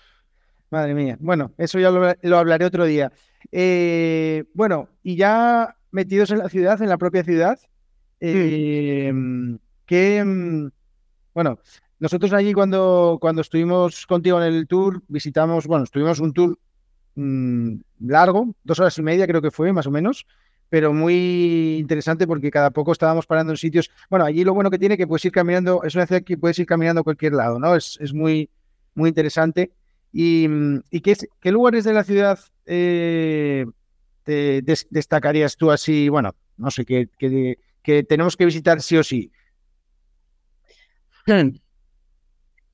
madre 0.71 0.95
mía. 0.95 1.17
Bueno, 1.21 1.53
eso 1.59 1.79
ya 1.79 1.91
lo, 1.91 2.39
hablaré 2.39 2.65
otro 2.65 2.85
día. 2.85 3.13
Eh, 3.53 4.45
bueno, 4.55 4.89
y 5.03 5.17
ya 5.17 5.77
metidos 5.91 6.31
en 6.31 6.39
la 6.39 6.49
ciudad, 6.49 6.81
en 6.83 6.89
la 6.89 6.99
propia 6.99 7.23
ciudad, 7.23 7.59
eh, 8.21 9.13
¿qué, 9.85 10.71
bueno, 11.37 11.59
nosotros 11.99 12.33
allí 12.33 12.55
cuando, 12.55 13.19
cuando 13.21 13.43
estuvimos 13.43 14.07
contigo 14.07 14.43
en 14.43 14.55
el 14.55 14.67
tour, 14.67 15.03
visitamos, 15.07 15.67
bueno, 15.67 15.85
estuvimos 15.85 16.19
un 16.19 16.33
tour 16.33 16.59
mm, 17.15 17.75
largo, 18.07 18.55
dos 18.65 18.81
horas 18.81 18.97
y 18.97 19.03
media 19.03 19.27
creo 19.27 19.43
que 19.43 19.51
fue, 19.51 19.71
más 19.71 19.87
o 19.87 19.91
menos, 19.91 20.27
pero 20.71 20.95
muy 20.95 21.77
interesante 21.79 22.27
porque 22.27 22.51
cada 22.51 22.71
poco 22.71 22.93
estábamos 22.93 23.27
parando 23.27 23.53
en 23.53 23.59
sitios. 23.59 23.91
Bueno, 24.09 24.25
allí 24.25 24.45
lo 24.45 24.55
bueno 24.55 24.71
que 24.71 24.79
tiene 24.79 24.97
que 24.97 25.07
puedes 25.07 25.27
ir 25.27 25.33
caminando, 25.33 25.83
es 25.83 25.95
una 25.95 26.07
ciudad 26.07 26.23
que 26.23 26.39
puedes 26.39 26.59
ir 26.59 26.65
caminando 26.65 27.03
a 27.03 27.05
cualquier 27.05 27.35
lado, 27.35 27.59
¿no? 27.59 27.77
Es, 27.77 27.99
es 28.01 28.15
muy, 28.15 28.49
muy 28.95 29.11
interesante. 29.11 29.73
¿Y, 30.15 30.49
mm, 30.49 30.85
y 30.91 31.01
qué, 31.03 31.19
qué, 31.39 31.53
lugares 31.53 31.85
de 31.85 31.93
la 31.93 32.05
ciudad 32.05 32.39
eh, 32.65 33.67
te 34.25 34.63
destacarías 34.89 35.59
tú 35.59 35.71
así? 35.71 36.09
Bueno, 36.09 36.35
no 36.57 36.71
sé, 36.71 36.87
que, 36.87 37.11
que 37.19 38.03
tenemos 38.05 38.39
que 38.39 38.47
visitar 38.47 38.81
sí 38.81 38.97
o 38.97 39.05
sí. 39.05 39.31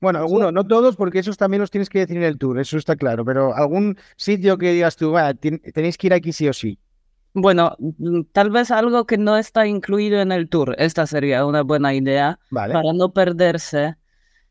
Bueno, 0.03 0.19
algunos, 0.19 0.51
no 0.51 0.67
todos, 0.67 0.97
porque 0.97 1.19
esos 1.19 1.37
también 1.37 1.61
los 1.61 1.71
tienes 1.71 1.87
que 1.87 1.99
decir 1.99 2.17
en 2.17 2.23
el 2.23 2.37
tour, 2.37 2.59
eso 2.59 2.77
está 2.77 2.97
claro, 2.97 3.23
pero 3.23 3.55
algún 3.55 3.97
sitio 4.17 4.57
que 4.57 4.73
digas 4.73 4.97
tú, 4.97 5.15
tenéis 5.73 5.97
que 5.97 6.07
ir 6.07 6.13
aquí 6.13 6.33
sí 6.33 6.45
o 6.49 6.51
sí. 6.51 6.77
Bueno, 7.33 7.75
mm, 7.79 8.23
tal 8.33 8.49
vez 8.49 8.69
algo 8.69 9.05
que 9.05 9.17
no 9.17 9.37
está 9.37 9.65
incluido 9.65 10.19
en 10.19 10.33
el 10.33 10.49
tour, 10.49 10.75
esta 10.77 11.07
sería 11.07 11.45
una 11.45 11.63
buena 11.63 11.93
idea 11.93 12.37
para 12.51 12.93
no 12.93 13.13
perderse, 13.13 13.95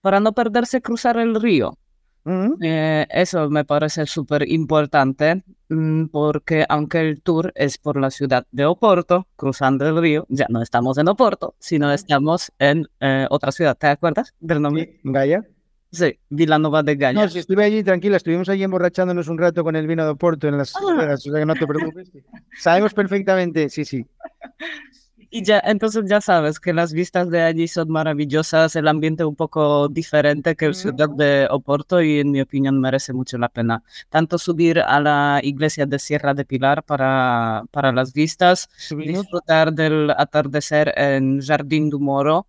para 0.00 0.20
no 0.20 0.32
perderse 0.32 0.80
cruzar 0.80 1.18
el 1.18 1.34
río. 1.34 1.78
Eh, 2.24 3.06
eso 3.10 3.50
me 3.50 3.64
parece 3.64 4.06
súper 4.06 4.48
importante 4.48 5.42
mm, 5.68 6.06
porque 6.06 6.64
aunque 6.68 7.00
el 7.00 7.20
tour 7.20 7.52
es 7.54 7.78
por 7.78 8.00
la 8.00 8.10
ciudad 8.10 8.46
de 8.52 8.64
Oporto, 8.64 9.26
cruzando 9.36 9.88
el 9.88 10.00
río, 10.00 10.26
ya 10.28 10.46
no 10.48 10.62
estamos 10.62 10.98
en 10.98 11.08
Oporto, 11.08 11.54
sino 11.58 11.92
estamos 11.92 12.52
en 12.58 12.86
eh, 13.00 13.26
otra 13.30 13.50
ciudad. 13.50 13.76
¿Te 13.76 13.88
acuerdas 13.88 14.34
del 14.40 14.62
nombre? 14.62 15.00
Gaia. 15.02 15.44
Sí, 15.90 16.18
Vilanova 16.30 16.82
de 16.82 16.96
Gaia. 16.96 17.20
No, 17.20 17.28
si 17.28 17.40
estuve 17.40 17.64
allí 17.64 17.82
tranquila, 17.82 18.16
estuvimos 18.16 18.48
allí 18.48 18.62
emborrachándonos 18.62 19.28
un 19.28 19.36
rato 19.36 19.62
con 19.62 19.76
el 19.76 19.86
vino 19.86 20.04
de 20.04 20.10
Oporto 20.10 20.48
en 20.48 20.56
las 20.56 20.74
ah. 20.76 20.80
o 20.82 21.16
sea 21.16 21.40
que 21.40 21.46
no 21.46 21.54
te 21.54 21.66
preocupes. 21.66 22.10
Sabemos 22.58 22.94
perfectamente, 22.94 23.68
sí, 23.68 23.84
sí. 23.84 24.06
Y 25.34 25.42
ya, 25.42 25.62
entonces 25.64 26.04
ya 26.06 26.20
sabes 26.20 26.60
que 26.60 26.74
las 26.74 26.92
vistas 26.92 27.30
de 27.30 27.40
allí 27.40 27.66
son 27.66 27.90
maravillosas, 27.90 28.76
el 28.76 28.86
ambiente 28.86 29.24
un 29.24 29.34
poco 29.34 29.88
diferente 29.88 30.54
que 30.56 30.66
el 30.66 30.74
ciudad 30.74 31.08
de 31.08 31.48
Oporto 31.50 32.02
y 32.02 32.20
en 32.20 32.32
mi 32.32 32.42
opinión 32.42 32.78
merece 32.78 33.14
mucho 33.14 33.38
la 33.38 33.48
pena. 33.48 33.82
Tanto 34.10 34.36
subir 34.36 34.80
a 34.80 35.00
la 35.00 35.40
iglesia 35.42 35.86
de 35.86 35.98
Sierra 35.98 36.34
de 36.34 36.44
Pilar 36.44 36.82
para, 36.82 37.64
para 37.70 37.92
las 37.92 38.12
vistas, 38.12 38.68
disfrutar 38.90 39.72
del 39.72 40.10
atardecer 40.10 40.92
en 40.96 41.40
Jardín 41.40 41.88
du 41.88 41.98
Moro, 41.98 42.46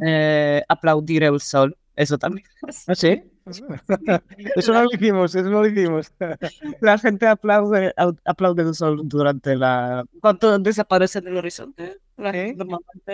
eh, 0.00 0.62
aplaudir 0.68 1.22
el 1.22 1.38
sol, 1.42 1.76
eso 1.96 2.16
también. 2.16 2.46
¿Ah, 2.86 2.94
sí? 2.94 3.24
Eso 4.56 4.72
no 4.72 4.82
lo 4.82 4.88
hicimos, 4.92 5.34
eso 5.34 5.48
no 5.48 5.62
lo 5.62 5.68
hicimos. 5.68 6.12
La 6.80 6.98
gente 6.98 7.26
aplaude, 7.26 7.94
aplaude 8.24 8.62
el 8.62 8.74
sol 8.74 9.02
durante 9.04 9.54
la... 9.54 10.04
Cuando 10.20 10.58
desaparece 10.58 11.20
del 11.20 11.36
horizonte. 11.36 11.98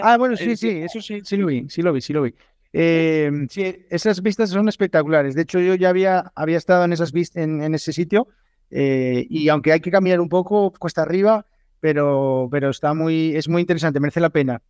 Ah, 0.03 0.17
bueno, 0.17 0.37
sí, 0.37 0.57
sí, 0.57 0.71
eso 0.71 1.01
sí, 1.01 1.21
sí 1.25 1.37
lo 1.37 1.47
vi, 1.47 1.69
sí 1.69 1.83
lo 1.83 1.93
vi, 1.93 2.01
sí 2.01 2.13
lo 2.13 2.23
vi. 2.23 2.35
Em, 2.73 3.47
sí, 3.49 3.85
esas 3.91 4.23
vistas 4.23 4.51
son 4.51 4.69
espectaculares. 4.69 5.35
De 5.35 5.43
hecho, 5.43 5.61
yo 5.61 5.75
ya 5.75 5.91
había, 5.91 6.33
había 6.35 6.57
estado 6.57 6.85
en, 6.85 6.93
esas 6.93 7.13
vistas, 7.13 7.43
en, 7.43 7.75
ese 7.75 7.93
sitio 7.93 8.29
eh, 8.71 9.27
y 9.29 9.49
aunque 9.49 9.73
hay 9.73 9.81
que 9.81 9.91
caminar 9.91 10.21
un 10.21 10.31
poco, 10.31 10.73
cuesta 10.79 11.03
arriba, 11.03 11.47
pero, 11.81 12.49
pero 12.51 12.71
está 12.71 12.95
muy, 12.95 13.37
es 13.37 13.49
muy 13.49 13.61
interesante, 13.61 14.01
merece 14.01 14.21
la 14.21 14.31
pena 14.31 14.63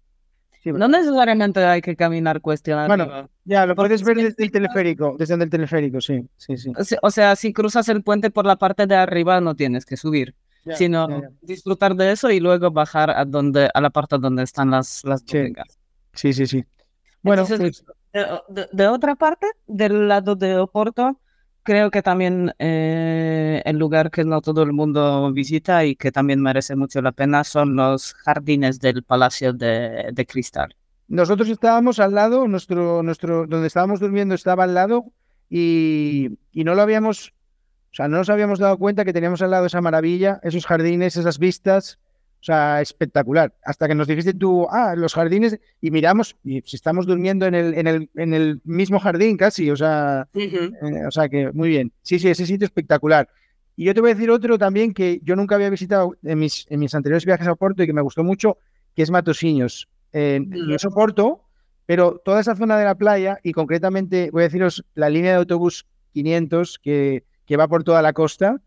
no 0.65 0.89
necesariamente 0.89 1.65
hay 1.65 1.81
que 1.81 1.97
caminar 1.97 2.41
cuestionar. 2.41 2.87
Bueno, 2.87 3.29
ya 3.45 3.67
lo 3.67 3.75
puedes 3.75 4.03
ver 4.03 4.17
desde 4.17 4.45
el 4.45 4.51
teleférico, 4.51 5.17
desde 5.19 5.35
el 5.35 5.51
teleférico, 5.51 6.01
sí, 6.01 6.25
sí, 6.37 6.57
sí. 6.57 6.73
O 7.03 7.11
sea, 7.11 7.35
si 7.37 7.53
cruzas 7.53 7.89
el 7.89 8.03
puente 8.03 8.31
por 8.31 8.47
la 8.47 8.57
parte 8.57 8.87
de 8.87 8.95
arriba 8.95 9.41
no 9.41 9.55
tienes 9.55 9.85
que 9.85 9.97
subir. 9.97 10.35
sino 10.77 11.09
disfrutar 11.41 11.97
de 11.97 12.13
eso 12.13 12.31
y 12.31 12.39
luego 12.39 12.71
bajar 12.71 13.11
a 13.11 13.25
donde 13.25 13.69
a 13.75 13.81
la 13.81 13.91
parte 13.91 14.17
donde 14.19 14.45
están 14.45 14.71
las 14.71 15.03
las 15.05 15.25
sí. 15.27 16.33
sí, 16.33 16.47
sí, 16.47 16.65
Bueno, 17.21 17.45
pues 17.45 17.85
de, 18.13 18.87
otra 18.89 19.17
parte, 19.17 19.47
del 19.67 20.09
lado 20.09 20.37
de 20.37 20.57
Oporto, 20.59 21.19
creo 21.63 21.91
que 21.91 22.03
también 22.03 22.55
eh, 22.59 23.63
el 23.65 23.79
lugar 23.79 24.11
que 24.11 24.25
no 24.25 24.41
todo 24.41 24.63
el 24.63 24.73
mundo 24.73 25.33
visita 25.33 25.85
y 25.85 25.97
que 25.97 26.13
también 26.13 26.41
merece 26.41 26.77
mucho 26.77 27.01
la 27.03 27.13
pena 27.13 27.45
son 27.45 27.77
los 27.77 28.15
jardines 28.15 28.81
del 28.81 29.03
Palacio 29.03 29.53
de, 29.53 30.11
de 30.13 30.27
Cristal. 30.27 30.75
Nosotros 31.09 31.49
estábamos 31.49 31.99
al 31.99 32.15
lado, 32.15 32.49
nuestro, 32.49 33.03
nuestro, 33.03 33.47
donde 33.47 33.67
estábamos 33.67 34.01
durmiendo 34.01 34.35
estaba 34.35 34.65
al 34.65 34.75
lado 34.75 35.05
y, 35.51 36.31
y 36.53 36.65
no 36.65 36.75
lo 36.75 36.83
habíamos 36.83 37.33
o 37.93 37.95
sea, 37.95 38.09
no 38.09 38.17
nos 38.17 38.31
habíamos 38.31 38.59
dado 38.59 38.79
cuenta 38.79 39.05
que 39.05 39.13
teníamos 39.13 39.43
al 39.43 39.51
lado 39.51 39.67
esa 39.67 39.83
maravilla, 39.83 40.41
esos 40.43 40.65
jardines, 40.65 41.19
esas 41.19 41.39
vistas. 41.39 41.99
O 42.43 42.45
sea, 42.45 42.81
espectacular. 42.81 43.55
Hasta 43.65 43.87
que 43.87 43.95
nos 43.95 44.09
dijiste 44.09 44.35
tú, 44.35 44.67
ah, 44.69 44.95
los 44.97 45.15
jardines, 45.15 45.61
y 45.81 45.93
miramos, 45.93 46.35
y 46.43 46.61
si 46.63 46.75
estamos 46.75 47.07
durmiendo 47.07 47.47
en 47.47 47.55
el, 47.55 47.75
en 47.75 47.87
el, 47.87 48.11
en 48.17 48.35
el 48.35 48.61
mismo 48.65 48.99
jardín 48.99 49.37
casi, 49.37 49.71
o 49.71 49.77
sea, 49.77 50.27
eh, 50.35 51.07
o 51.07 51.11
sea 51.13 51.29
que 51.29 51.53
muy 51.53 51.69
bien. 51.69 51.93
Sí, 52.03 52.19
sí, 52.19 52.29
ese 52.29 52.45
sitio 52.45 52.65
espectacular. 52.65 53.29
Y 53.77 53.85
yo 53.85 53.95
te 53.95 54.01
voy 54.01 54.11
a 54.11 54.15
decir 54.15 54.29
otro 54.29 54.59
también 54.59 54.93
que 54.93 55.21
yo 55.23 55.37
nunca 55.37 55.55
había 55.55 55.71
visitado 55.71 56.17
en 56.25 56.41
mis, 56.41 56.67
en 56.69 56.81
mis 56.81 56.93
anteriores 56.97 57.25
viajes 57.25 57.47
a 57.47 57.55
Porto 57.55 57.85
y 57.85 57.87
que 57.87 57.93
me 57.93 58.03
gustó 58.03 58.25
mucho, 58.25 58.59
que 58.97 59.03
es 59.03 59.11
Matosiños. 59.13 59.89
Eh, 60.13 60.41
no 60.45 60.79
soporto, 60.81 61.45
pero 61.87 62.21
toda 62.25 62.41
esa 62.41 62.57
zona 62.57 62.77
de 62.77 62.85
la 62.85 62.97
playa, 62.97 63.39
y 63.45 63.53
concretamente 63.53 64.31
voy 64.33 64.43
a 64.43 64.47
deciros 64.47 64.85
la 64.95 65.09
línea 65.09 65.31
de 65.31 65.37
autobús 65.39 65.87
500, 66.13 66.81
que 66.81 67.25
que 67.47 67.57
va 67.57 67.69
por 67.69 67.85
toda 67.85 68.03
la 68.03 68.13
costa. 68.13 68.61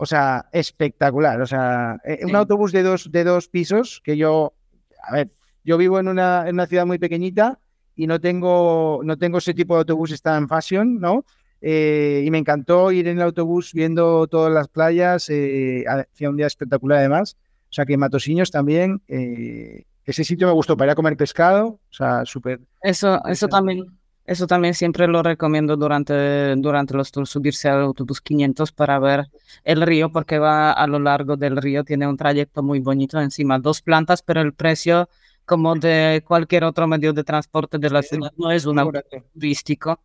O 0.00 0.06
sea, 0.06 0.48
espectacular. 0.52 1.40
O 1.40 1.46
sea, 1.46 2.00
eh, 2.04 2.20
un 2.24 2.34
autobús 2.36 2.70
de 2.70 2.84
dos, 2.84 3.10
de 3.10 3.24
dos 3.24 3.48
pisos 3.48 4.00
que 4.04 4.16
yo, 4.16 4.54
a 5.02 5.12
ver, 5.12 5.28
yo 5.64 5.76
vivo 5.76 5.98
en 5.98 6.06
una, 6.06 6.44
en 6.46 6.54
una 6.54 6.66
ciudad 6.66 6.86
muy 6.86 6.98
pequeñita 6.98 7.58
y 7.96 8.06
no 8.06 8.20
tengo, 8.20 9.00
no 9.02 9.18
tengo 9.18 9.38
ese 9.38 9.54
tipo 9.54 9.74
de 9.74 9.80
autobús 9.80 10.22
tan 10.22 10.48
fashion, 10.48 11.00
¿no? 11.00 11.24
Eh, 11.60 12.22
y 12.24 12.30
me 12.30 12.38
encantó 12.38 12.92
ir 12.92 13.08
en 13.08 13.16
el 13.16 13.24
autobús 13.24 13.72
viendo 13.74 14.28
todas 14.28 14.52
las 14.52 14.68
playas, 14.68 15.28
eh, 15.30 15.84
hacía 15.88 16.30
un 16.30 16.36
día 16.36 16.46
espectacular 16.46 17.00
además. 17.00 17.36
O 17.64 17.72
sea 17.72 17.84
que 17.84 17.96
Matosiños 17.96 18.52
también, 18.52 19.02
ese 19.08 20.22
sitio 20.24 20.46
me 20.46 20.52
gustó 20.52 20.76
para 20.76 20.90
ir 20.90 20.92
a 20.92 20.94
comer 20.94 21.16
pescado, 21.16 21.66
o 21.66 21.80
sea, 21.90 22.24
súper. 22.24 22.60
Eso, 22.82 23.20
eso 23.26 23.48
también, 23.48 23.84
eso 24.28 24.46
también 24.46 24.74
siempre 24.74 25.08
lo 25.08 25.22
recomiendo 25.22 25.74
durante, 25.74 26.54
durante 26.56 26.92
los 26.92 27.10
tours, 27.10 27.30
subirse 27.30 27.70
al 27.70 27.80
autobús 27.80 28.20
500 28.20 28.72
para 28.72 28.98
ver 28.98 29.24
el 29.64 29.80
río, 29.80 30.12
porque 30.12 30.38
va 30.38 30.70
a 30.70 30.86
lo 30.86 30.98
largo 30.98 31.38
del 31.38 31.56
río, 31.56 31.82
tiene 31.82 32.06
un 32.06 32.18
trayecto 32.18 32.62
muy 32.62 32.78
bonito 32.80 33.18
encima, 33.18 33.58
dos 33.58 33.80
plantas, 33.80 34.20
pero 34.20 34.42
el 34.42 34.52
precio 34.52 35.08
como 35.46 35.74
de 35.76 36.22
cualquier 36.26 36.64
otro 36.64 36.86
medio 36.86 37.14
de 37.14 37.24
transporte 37.24 37.78
de 37.78 37.88
la 37.88 38.02
ciudad 38.02 38.30
no 38.36 38.50
es 38.50 38.66
un 38.66 38.92
turístico. 39.32 39.98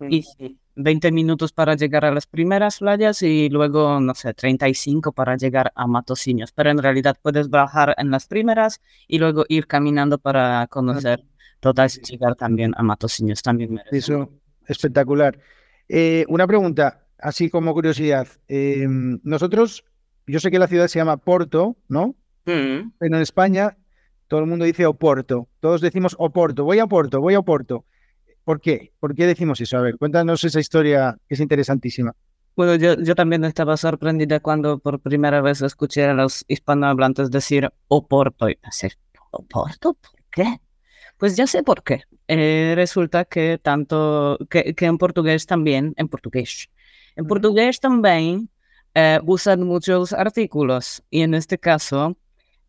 Y 0.00 0.24
20 0.74 1.12
minutos 1.12 1.52
para 1.52 1.74
llegar 1.74 2.04
a 2.04 2.12
las 2.12 2.26
primeras 2.26 2.78
playas 2.78 3.22
y 3.22 3.48
luego, 3.48 4.00
no 4.00 4.14
sé, 4.14 4.34
35 4.34 5.12
para 5.12 5.36
llegar 5.36 5.72
a 5.74 5.86
Matosiños. 5.86 6.50
Pero 6.52 6.70
en 6.70 6.78
realidad 6.78 7.16
puedes 7.20 7.48
bajar 7.48 7.94
en 7.98 8.10
las 8.10 8.26
primeras 8.26 8.80
y 9.06 9.18
luego 9.18 9.44
ir 9.48 9.66
caminando 9.66 10.18
para 10.18 10.66
conocer 10.68 11.24
total 11.60 11.88
llegar 11.88 12.34
también 12.34 12.72
a 12.76 12.82
Matosiños 12.82 13.42
también 13.42 13.72
merece. 13.74 13.98
Eso, 13.98 14.30
espectacular. 14.66 15.38
Eh, 15.88 16.24
una 16.28 16.46
pregunta, 16.46 17.06
así 17.18 17.50
como 17.50 17.72
curiosidad. 17.74 18.28
Em, 18.46 19.20
nosotros, 19.22 19.84
yo 20.26 20.40
sé 20.40 20.50
que 20.50 20.58
la 20.58 20.68
ciudad 20.68 20.88
se 20.88 20.98
llama 20.98 21.16
Porto, 21.16 21.76
¿no? 21.88 22.14
Mm. 22.46 22.92
Pero 22.98 23.16
en 23.16 23.22
España 23.22 23.76
todo 24.28 24.40
el 24.40 24.46
mundo 24.46 24.64
dice 24.64 24.86
Oporto. 24.86 25.48
Todos 25.60 25.80
decimos 25.80 26.14
Oporto. 26.18 26.64
Voy 26.64 26.78
a 26.78 26.84
Oporto, 26.84 27.20
voy 27.20 27.34
a 27.34 27.38
Oporto. 27.38 27.84
¿Por 28.44 28.60
qué? 28.60 28.92
¿Por 29.00 29.14
qué 29.14 29.26
decimos 29.26 29.60
eso? 29.60 29.78
A 29.78 29.82
ver, 29.82 29.96
cuéntanos 29.98 30.44
esa 30.44 30.60
historia 30.60 31.16
que 31.26 31.34
es 31.34 31.40
interesantísima. 31.40 32.14
Bueno, 32.56 32.74
yo, 32.74 33.00
yo 33.00 33.14
también 33.14 33.44
estaba 33.44 33.76
sorprendida 33.76 34.40
cuando 34.40 34.78
por 34.78 35.00
primera 35.00 35.40
vez 35.40 35.62
escuché 35.62 36.04
a 36.04 36.14
los 36.14 36.44
hispanohablantes 36.48 37.30
decir 37.30 37.70
Oporto. 37.88 38.48
Y 38.48 38.58
decir, 38.62 38.92
¿Oporto? 39.30 39.94
¿Por 39.94 40.20
qué? 40.30 40.60
Pues 41.18 41.36
ya 41.36 41.46
sé 41.46 41.62
por 41.62 41.82
qué. 41.82 42.02
Eh, 42.28 42.74
resulta 42.76 43.24
que 43.24 43.58
tanto 43.58 44.38
que, 44.48 44.74
que, 44.74 44.86
en 44.86 44.98
portugués 44.98 45.46
también, 45.46 45.94
en 45.96 46.08
portugués, 46.08 46.70
en 47.16 47.26
portugués 47.26 47.80
también 47.80 48.50
eh, 48.94 49.18
usan 49.24 49.64
muchos 49.64 50.12
artículos 50.12 51.02
y 51.10 51.22
en 51.22 51.34
este 51.34 51.58
caso 51.58 52.16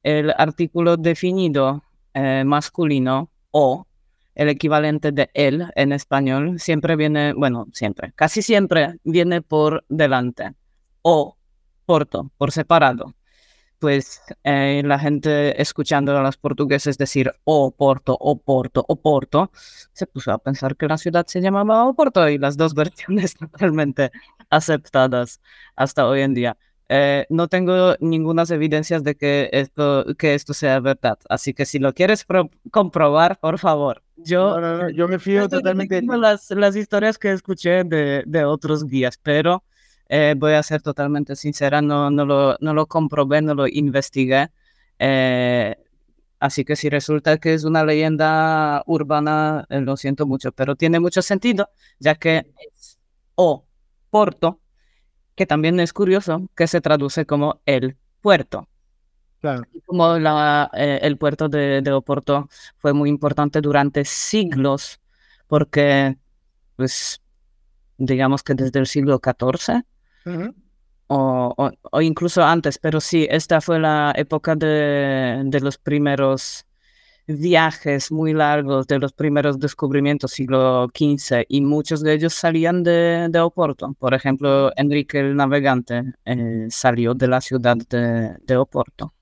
el 0.04 0.32
artículo 0.38 0.98
definido 0.98 1.84
eh, 2.14 2.44
masculino 2.46 3.30
o 3.52 3.86
el 4.36 4.50
equivalente 4.50 5.12
de 5.12 5.30
él 5.34 5.66
en 5.76 5.92
español 5.92 6.60
siempre 6.60 6.96
viene, 6.96 7.34
bueno, 7.34 7.68
siempre, 7.74 8.14
casi 8.16 8.42
siempre 8.42 8.96
viene 9.04 9.42
por 9.42 9.86
delante 9.90 10.54
o 11.02 11.38
porto, 11.86 12.32
por 12.38 12.52
separado 12.52 13.14
pues 13.80 14.22
eh, 14.44 14.82
la 14.86 15.00
gente 15.00 15.62
escuchando 15.62 16.18
a 16.18 16.22
los 16.22 16.38
portugueses 16.38 16.98
decir 16.98 17.32
Oporto, 17.46 18.16
Oporto, 18.20 18.86
Oporto, 18.88 19.52
se 19.94 20.06
puso 20.06 20.32
a 20.32 20.38
pensar 20.38 20.76
que 20.76 20.88
la 20.88 20.98
ciudad 20.98 21.26
se 21.28 21.42
llamaba 21.42 21.86
Oporto 21.86 22.28
y 22.30 22.38
las 22.38 22.58
dos 22.58 22.74
versiones 22.76 23.36
totalmente 23.36 24.12
aceptadas 24.50 25.42
hasta 25.76 26.08
hoy 26.08 26.22
en 26.22 26.34
día. 26.34 26.58
Eh, 26.92 27.28
no 27.30 27.48
tengo 27.48 27.96
ninguna 28.00 28.44
evidencias 28.50 29.04
de 29.04 29.16
que 29.16 29.50
esto, 29.54 30.06
que 30.18 30.34
esto 30.34 30.56
sea 30.56 30.80
verdad, 30.80 31.20
así 31.30 31.54
que 31.54 31.66
si 31.66 31.78
lo 31.78 31.94
quieres 31.94 32.26
comprobar, 32.72 33.40
por 33.40 33.60
favor. 33.60 34.02
Yo, 34.18 34.90
yo 34.90 35.08
me 35.08 35.20
fío 35.20 35.48
totalmente. 35.48 36.02
Las, 36.02 36.50
las 36.50 36.76
historias 36.76 37.20
que 37.20 37.32
escuché 37.32 37.84
de, 37.84 38.24
de 38.26 38.44
otros 38.44 38.86
guías, 38.86 39.20
pero 39.22 39.64
eh, 40.10 40.34
voy 40.36 40.54
a 40.54 40.64
ser 40.64 40.82
totalmente 40.82 41.36
sincera, 41.36 41.82
no, 41.84 42.10
no, 42.10 42.26
lo, 42.26 42.58
no 42.60 42.74
lo 42.74 42.88
comprobé, 42.88 43.42
no 43.44 43.54
lo 43.54 43.68
investigué. 43.68 44.50
Eh, 44.98 45.78
así 46.40 46.66
que 46.66 46.76
si 46.76 46.90
resulta 46.90 47.38
que 47.38 47.54
es 47.54 47.64
una 47.64 47.84
leyenda 47.84 48.82
urbana, 48.88 49.66
eh, 49.70 49.82
lo 49.82 49.96
siento 49.98 50.26
mucho, 50.26 50.52
pero 50.52 50.76
tiene 50.76 51.00
mucho 51.00 51.22
sentido, 51.22 51.70
ya 52.00 52.16
que 52.16 52.48
es 52.76 52.98
o 53.36 53.66
Porto, 54.10 54.60
que 55.36 55.46
también 55.46 55.80
es 55.80 55.94
curioso, 55.94 56.50
que 56.56 56.68
se 56.68 56.82
traduce 56.82 57.26
como 57.28 57.62
el 57.66 57.96
puerto. 58.22 58.68
Claro. 59.42 59.62
Como 59.86 60.18
la, 60.18 60.70
el 60.74 61.18
puerto 61.18 61.48
de, 61.48 61.82
de 61.82 61.92
Oporto 61.94 62.50
fue 62.78 62.94
muy 62.94 63.10
importante 63.10 63.62
durante 63.62 64.04
siglos, 64.04 65.00
porque, 65.48 66.18
pues, 66.76 67.22
digamos 67.98 68.44
que 68.44 68.56
desde 68.56 68.80
el 68.80 68.88
siglo 68.88 69.22
XIV 69.24 69.86
o, 71.08 71.72
o, 71.92 72.02
incluso 72.02 72.44
antes, 72.44 72.78
pero 72.78 73.02
sí, 73.02 73.28
esta 73.30 73.62
fue 73.62 73.80
la 73.80 74.14
época 74.16 74.56
de, 74.56 75.42
de, 75.46 75.60
los 75.60 75.78
primeros 75.78 76.66
viajes 77.26 78.12
muy 78.12 78.34
largos, 78.34 78.88
de 78.88 79.00
los 79.00 79.14
primeros 79.14 79.60
descubrimientos, 79.60 80.32
siglo 80.32 80.88
XV, 80.96 81.46
y 81.48 81.62
muchos 81.62 82.02
de 82.02 82.14
ellos 82.14 82.34
salían 82.34 82.84
de, 82.84 83.28
de 83.30 83.40
Oporto. 83.40 83.96
Por 84.00 84.14
ejemplo, 84.14 84.72
Enrique 84.76 85.20
el 85.20 85.36
Navegante 85.36 86.04
eh, 86.26 86.68
salió 86.70 87.14
de 87.14 87.28
la 87.28 87.42
ciudad 87.42 87.78
de, 87.78 88.36
de, 88.42 88.58
Oporto. 88.58 89.14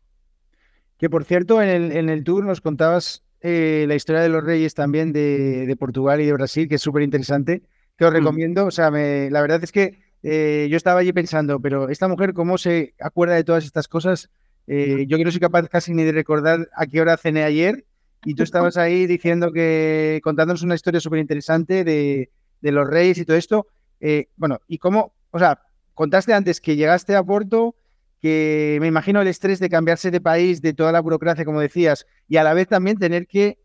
Que 0.98 1.10
por 1.10 1.26
cierto, 1.26 1.62
en 1.62 1.70
el, 1.70 1.92
en 1.92 2.10
el 2.10 2.24
tour 2.24 2.46
nos 2.46 2.62
contabas 2.62 3.24
eh, 3.42 3.86
la 3.88 3.96
historia 3.96 4.22
de 4.22 4.30
los 4.30 4.44
reyes 4.44 4.74
también 4.74 5.14
de, 5.14 5.66
de 5.66 5.76
Portugal 5.76 6.22
y 6.22 6.26
de 6.26 6.34
Brasil, 6.34 6.68
que 6.68 6.76
es 6.76 6.82
súper 6.82 7.04
interesante, 7.04 7.64
que 7.98 8.06
os 8.06 8.12
mm. 8.12 8.16
recomiendo. 8.16 8.66
O 8.66 8.72
sea, 8.72 8.90
me, 8.90 9.30
la 9.30 9.42
verdad 9.42 9.64
es 9.64 9.72
que 9.72 10.07
eh, 10.30 10.68
yo 10.70 10.76
estaba 10.76 11.00
allí 11.00 11.14
pensando, 11.14 11.58
pero 11.62 11.88
esta 11.88 12.10
mujer, 12.10 12.34
¿cómo 12.34 12.58
se 12.58 12.94
acuerda 13.00 13.36
de 13.36 13.46
todas 13.46 13.64
estas 13.64 13.88
cosas? 13.88 14.30
Eh, 14.68 15.06
yo 15.08 15.18
que 15.18 15.24
no 15.24 15.32
soy 15.32 15.40
capaz 15.40 15.70
casi 15.70 15.94
ni 15.94 16.04
de 16.04 16.12
recordar 16.12 16.68
a 16.76 16.86
qué 16.86 17.00
hora 17.00 17.16
cené 17.16 17.44
ayer 17.44 17.86
y 18.26 18.34
tú 18.34 18.44
estabas 18.44 18.76
ahí 18.76 19.08
diciendo 19.08 19.54
que, 19.54 20.20
contándonos 20.22 20.64
una 20.64 20.76
historia 20.76 21.00
súper 21.00 21.20
interesante 21.20 21.86
de, 21.86 22.30
los 22.62 22.86
reyes 22.90 23.18
y 23.20 23.24
todo 23.24 23.38
esto. 23.38 23.68
Eh, 24.02 24.28
bueno, 24.36 24.60
y 24.68 24.80
cómo, 24.80 25.14
o 25.32 25.40
sea, 25.40 25.62
contaste 25.94 26.34
antes 26.34 26.60
que 26.60 26.76
llegaste 26.76 27.16
a 27.16 27.24
Porto, 27.24 27.76
que 28.20 28.80
me 28.82 28.88
imagino 28.88 29.22
el 29.22 29.30
estrés 29.30 29.60
de 29.60 29.70
cambiarse 29.70 30.12
de 30.12 30.20
país, 30.20 30.62
de 30.62 30.74
toda 30.74 30.92
la 30.92 31.00
burocracia, 31.00 31.46
como 31.46 31.62
decías, 31.62 32.06
y 32.28 32.36
a 32.36 32.44
la 32.44 32.54
vez 32.54 32.68
también 32.68 32.98
tener 32.98 33.28
que 33.28 33.60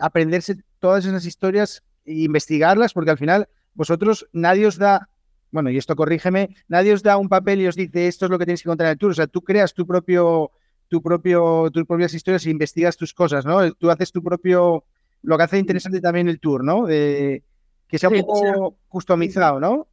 aprenderse 0.00 0.56
todas 0.80 1.04
esas 1.04 1.24
historias 1.26 1.84
e 2.04 2.14
investigarlas, 2.24 2.92
porque 2.92 3.12
al 3.12 3.18
final 3.18 3.48
vosotros 3.74 4.26
nadie 4.32 4.66
os 4.66 4.78
da 4.78 5.08
bueno, 5.56 5.70
y 5.70 5.78
esto 5.78 5.96
corrígeme, 5.96 6.54
nadie 6.68 6.92
os 6.92 7.02
da 7.02 7.16
un 7.16 7.30
papel 7.30 7.62
y 7.62 7.66
os 7.66 7.76
dice 7.76 8.06
esto 8.06 8.26
es 8.26 8.30
lo 8.30 8.38
que 8.38 8.44
tenéis 8.44 8.62
que 8.62 8.68
contar 8.68 8.88
en 8.88 8.90
el 8.92 8.98
tour. 8.98 9.12
O 9.12 9.14
sea, 9.14 9.26
tú 9.26 9.40
creas 9.42 9.72
tu 9.72 9.86
propio, 9.86 10.50
tu 10.88 11.00
propio, 11.00 11.70
tus 11.72 11.86
propias 11.86 12.12
historias 12.12 12.44
e 12.44 12.50
investigas 12.50 12.98
tus 12.98 13.14
cosas, 13.14 13.46
¿no? 13.46 13.72
Tú 13.72 13.90
haces 13.90 14.12
tu 14.12 14.22
propio, 14.22 14.84
lo 15.22 15.38
que 15.38 15.44
hace 15.44 15.58
interesante 15.58 16.02
también 16.02 16.28
el 16.28 16.40
tour, 16.40 16.62
¿no? 16.62 16.84
De, 16.84 17.42
que 17.88 17.98
sea 17.98 18.10
un 18.10 18.20
poco 18.20 18.76
customizado, 18.88 19.58
¿no? 19.60 19.88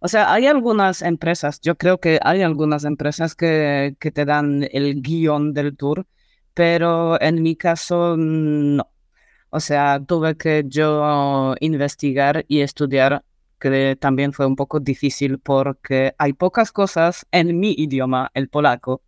O 0.00 0.08
sea, 0.08 0.32
hay 0.32 0.46
algunas 0.46 1.02
empresas, 1.02 1.60
yo 1.60 1.76
creo 1.76 2.00
que 2.00 2.18
hay 2.22 2.42
algunas 2.42 2.84
empresas 2.84 3.36
que, 3.36 3.94
que 4.00 4.10
te 4.10 4.24
dan 4.24 4.66
el 4.72 5.02
guion 5.02 5.52
del 5.52 5.76
tour, 5.76 6.04
pero 6.52 7.20
en 7.20 7.42
mi 7.42 7.54
caso 7.54 8.16
no. 8.16 8.90
O 9.50 9.60
sea, 9.60 10.00
tuve 10.04 10.36
que 10.36 10.64
yo 10.66 11.54
investigar 11.60 12.44
y 12.48 12.60
estudiar, 12.60 13.24
que 13.58 13.96
también 13.96 14.32
fue 14.32 14.46
un 14.46 14.56
poco 14.56 14.80
difícil 14.80 15.38
porque 15.38 16.14
hay 16.18 16.32
pocas 16.32 16.72
cosas 16.72 17.26
en 17.30 17.58
mi 17.58 17.72
idioma, 17.76 18.30
el 18.34 18.48
polaco. 18.48 19.02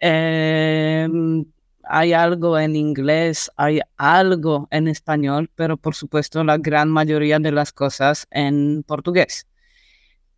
Em, 0.00 1.44
hay 1.84 2.12
algo 2.12 2.58
en 2.58 2.76
inglés, 2.76 3.50
hay 3.56 3.80
algo 3.96 4.68
en 4.70 4.88
español, 4.88 5.50
pero 5.54 5.76
por 5.76 5.94
supuesto 5.94 6.44
la 6.44 6.58
gran 6.58 6.90
mayoría 6.90 7.38
de 7.38 7.52
las 7.52 7.72
cosas 7.72 8.26
en 8.30 8.84
portugués. 8.86 9.46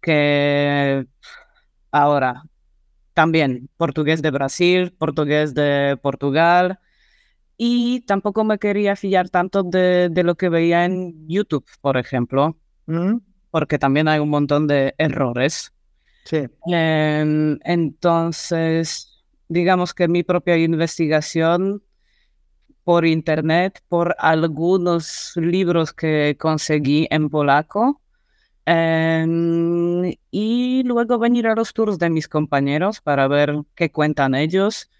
Que 0.00 1.06
ahora 1.90 2.42
también 3.14 3.70
portugués 3.76 4.22
de 4.22 4.30
Brasil, 4.30 4.92
portugués 4.92 5.54
de 5.54 5.96
Portugal, 6.02 6.80
y 7.56 8.00
tampoco 8.00 8.44
me 8.44 8.58
quería 8.58 8.96
fiar 8.96 9.30
tanto 9.30 9.62
de, 9.62 10.10
lo 10.24 10.34
que 10.34 10.48
veía 10.48 10.84
en 10.84 11.28
YouTube, 11.28 11.64
por 11.80 11.96
ejemplo, 11.96 12.56
mm. 12.86 13.16
Porque 13.54 13.78
también 13.78 14.08
hay 14.08 14.18
un 14.18 14.30
montón 14.30 14.66
de 14.66 14.96
errores. 14.98 15.72
Sí. 16.24 16.48
Em, 16.66 17.56
entonces, 17.62 19.22
digamos 19.48 19.94
que 19.94 20.08
mi 20.08 20.24
propia 20.24 20.56
investigación 20.56 21.80
por 22.82 23.06
internet, 23.06 23.80
por 23.88 24.16
algunos 24.18 25.34
libros 25.36 25.92
que 25.92 26.36
conseguí 26.36 27.06
en 27.12 27.30
polaco, 27.30 28.02
em, 28.66 30.12
y 30.32 30.82
luego 30.82 31.20
venir 31.20 31.46
a 31.46 31.54
los 31.54 31.72
tours 31.72 32.00
de 32.00 32.10
mis 32.10 32.26
compañeros 32.26 33.00
para 33.00 33.28
ver 33.28 33.54
qué 33.76 33.92
cuentan 33.92 34.34
ellos. 34.34 34.90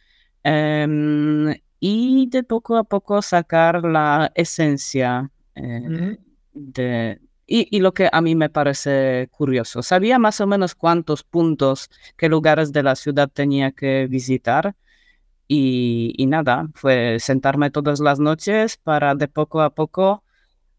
Em, 0.45 1.57
y 1.81 2.29
de 2.31 2.45
poco 2.45 2.77
a 2.77 2.85
poco 2.85 3.21
sacar 3.21 3.83
la 3.83 4.31
esencia 4.37 5.29
eh, 5.57 6.19
de... 6.53 7.23
Y, 7.46 7.80
lo 7.80 7.92
que 7.92 8.09
a 8.11 8.20
mí 8.22 8.35
me 8.35 8.48
parece 8.48 9.28
curioso, 9.30 9.83
sabía 9.83 10.18
más 10.18 10.40
o 10.40 10.46
menos 10.46 10.74
cuántos 10.74 11.24
puntos, 11.24 11.90
qué 12.16 12.28
lugares 12.28 12.72
de 12.72 12.83
la 12.83 12.96
ciudad 12.96 13.28
tenía 13.28 13.72
que 13.72 14.07
visitar 14.09 14.74
y, 15.46 16.14
y 16.16 16.26
nada, 16.26 16.68
fue 16.74 17.18
sentarme 17.20 17.70
todas 17.70 18.00
las 18.00 18.18
noches 18.18 18.78
para 18.78 19.14
de 19.14 19.28
poco 19.28 19.61
a 19.62 19.74
poco 19.74 20.24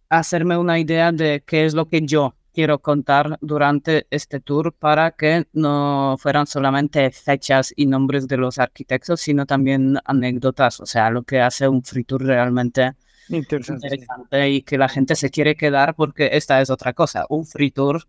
hacerme 0.10 0.58
una 0.58 0.80
idea 0.80 1.12
de 1.12 1.44
qué 1.46 1.66
es 1.66 1.74
lo 1.76 1.88
que 1.88 2.02
yo 2.06 2.36
quiero 2.56 2.80
contar 2.80 3.38
durante 3.42 4.08
este 4.10 4.40
tour 4.40 4.74
para 4.74 5.12
que 5.12 5.46
no 5.54 6.16
fueran 6.18 6.48
solamente 6.48 7.12
fechas 7.12 7.74
y 7.76 7.86
nombres 7.86 8.28
de 8.28 8.38
los 8.38 8.58
arquitectos, 8.60 9.22
sino 9.22 9.46
también 9.46 9.98
anécdotas, 10.06 10.80
o 10.80 10.86
sea, 10.86 11.10
lo 11.10 11.24
que 11.24 11.42
hace 11.42 11.68
un 11.68 11.84
free 11.84 12.06
tour 12.06 12.24
realmente 12.24 12.96
interesante, 13.30 14.50
y 14.50 14.62
que 14.62 14.78
la 14.78 14.90
gente 14.90 15.16
se 15.16 15.30
quiere 15.30 15.56
quedar 15.56 15.96
porque 15.96 16.30
esta 16.34 16.62
es 16.62 16.70
otra 16.70 16.94
cosa, 16.94 17.26
un 17.30 17.46
free 17.46 17.72
tour 17.72 18.08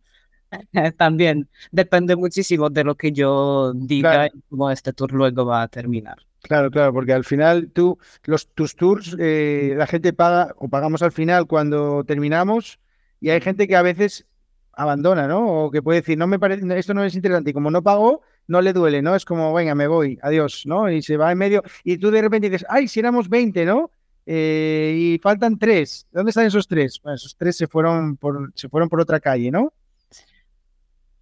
también 0.96 1.48
depende 1.70 2.16
muchísimo 2.16 2.70
de 2.70 2.84
lo 2.84 2.94
que 2.96 3.12
yo 3.12 3.72
diga 3.74 4.26
y 4.26 4.40
cómo 4.48 4.70
este 4.70 4.92
tour 4.92 5.12
luego 5.12 5.44
va 5.44 5.62
a 5.62 5.68
terminar. 5.68 6.18
Claro, 6.42 6.70
claro, 6.70 6.92
porque 6.92 7.12
al 7.12 7.24
final 7.24 7.70
tú, 7.72 7.98
los, 8.24 8.48
tus 8.48 8.76
tours, 8.76 9.16
eh, 9.18 9.74
la 9.76 9.86
gente 9.86 10.12
paga 10.12 10.54
o 10.58 10.68
pagamos 10.68 11.02
al 11.02 11.10
final 11.10 11.46
cuando 11.46 12.04
terminamos 12.04 12.78
y 13.20 13.30
hay 13.30 13.40
gente 13.40 13.66
que 13.66 13.74
a 13.74 13.82
veces 13.82 14.26
abandona, 14.72 15.26
¿no? 15.26 15.64
O 15.64 15.70
que 15.70 15.82
puede 15.82 16.00
decir, 16.00 16.18
no 16.18 16.26
me 16.26 16.38
parece, 16.38 16.62
esto 16.78 16.94
no 16.94 17.02
es 17.02 17.14
interesante, 17.14 17.50
y 17.50 17.52
como 17.52 17.70
no 17.70 17.82
pagó, 17.82 18.22
no 18.46 18.60
le 18.60 18.72
duele, 18.72 19.02
¿no? 19.02 19.16
Es 19.16 19.24
como, 19.24 19.52
venga, 19.54 19.74
me 19.74 19.88
voy, 19.88 20.18
adiós, 20.22 20.62
¿no? 20.66 20.90
Y 20.90 21.02
se 21.02 21.16
va 21.16 21.32
en 21.32 21.38
medio, 21.38 21.62
y 21.82 21.96
tú 21.98 22.10
de 22.10 22.20
repente 22.20 22.50
dices, 22.50 22.66
ay, 22.68 22.86
si 22.86 23.00
éramos 23.00 23.28
20, 23.28 23.64
¿no? 23.64 23.90
Eh, 24.26 24.94
y 24.96 25.18
faltan 25.18 25.56
tres. 25.56 26.06
¿Dónde 26.10 26.30
están 26.30 26.46
esos 26.46 26.66
tres? 26.66 27.00
Bueno, 27.02 27.14
esos 27.14 27.36
tres 27.36 27.56
se 27.56 27.68
fueron 27.68 28.16
por, 28.16 28.52
se 28.54 28.68
fueron 28.68 28.88
por 28.88 29.00
otra 29.00 29.20
calle, 29.20 29.50
¿no? 29.50 29.72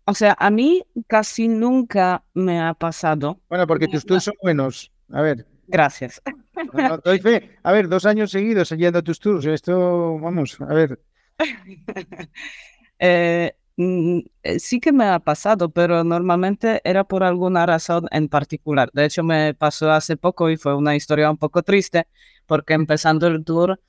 O 0.07 0.15
sea, 0.15 0.37
a 0.39 0.51
mí 0.51 0.83
casi 1.07 1.49
nunca 1.49 2.25
me 2.35 2.61
ha 2.61 2.75
pasado. 2.75 3.41
Bueno, 3.49 3.67
porque 3.67 3.89
tus 3.89 4.05
tours 4.05 4.25
son 4.25 4.35
buenos. 4.43 4.91
A 5.11 5.23
ver. 5.23 5.47
Gracias. 5.67 6.21
doy 7.05 7.19
fe. 7.21 7.57
A 7.63 7.73
ver, 7.73 7.89
dos 7.89 8.05
años 8.05 8.31
seguidos 8.31 8.69
siguiendo 8.69 9.03
tus 9.03 9.19
tours. 9.19 9.47
Esto, 9.47 10.19
vamos, 10.19 10.61
a 10.61 10.75
ver. 10.75 11.01
Eh, 13.01 13.53
mm, 13.77 14.21
eh, 14.45 14.59
sí 14.61 14.79
que 14.79 14.93
me 14.93 15.05
ha 15.05 15.19
pasado, 15.19 15.69
pero 15.69 16.05
normalmente 16.05 16.81
era 16.85 17.03
por 17.03 17.25
alguna 17.25 17.67
razón 17.67 18.07
en 18.13 18.29
particular. 18.29 18.89
De 18.93 19.05
hecho, 19.05 19.25
me 19.25 19.53
pasó 19.53 19.91
hace 19.91 20.17
poco 20.17 20.49
y 20.49 20.57
fue 20.57 20.77
una 20.77 20.95
historia 20.95 21.29
un 21.29 21.37
poco 21.37 21.65
triste, 21.65 22.07
porque 22.47 22.75
empezando 22.75 23.27
el 23.27 23.45
tour, 23.45 23.81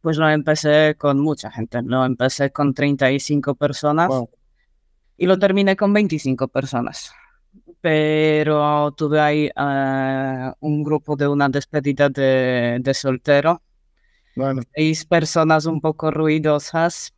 pues 0.00 0.16
lo 0.18 0.28
empecé 0.28 0.94
con 0.98 1.20
mucha 1.20 1.50
gente. 1.50 1.82
Lo 1.82 2.04
empecé 2.04 2.50
con 2.50 2.74
35 2.74 3.54
personas 3.54 4.10
y 5.16 5.26
lo 5.26 5.38
terminé 5.38 5.76
con 5.76 5.92
25 5.92 6.48
personas. 6.48 7.12
Pero 7.80 8.92
tuve 8.92 9.20
ahí 9.20 9.50
eh, 9.54 10.52
un 10.60 10.82
grupo 10.82 11.16
de 11.16 11.28
una 11.28 11.48
despedida 11.48 12.08
de, 12.08 12.78
de 12.80 12.94
soltero. 12.94 13.62
Bueno. 14.34 14.62
Seis 14.74 15.04
personas 15.04 15.66
un 15.66 15.80
poco 15.80 16.10
ruidosas, 16.10 17.14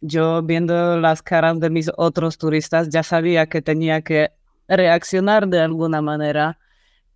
yo 0.00 0.42
viendo 0.42 0.98
las 1.00 1.22
caras 1.22 1.58
de 1.60 1.70
mis 1.70 1.90
otros 1.96 2.38
turistas 2.38 2.88
ya 2.88 3.02
sabía 3.02 3.46
que 3.46 3.62
tenía 3.62 4.02
que 4.02 4.30
reaccionar 4.68 5.48
de 5.48 5.60
alguna 5.60 6.02
manera, 6.02 6.58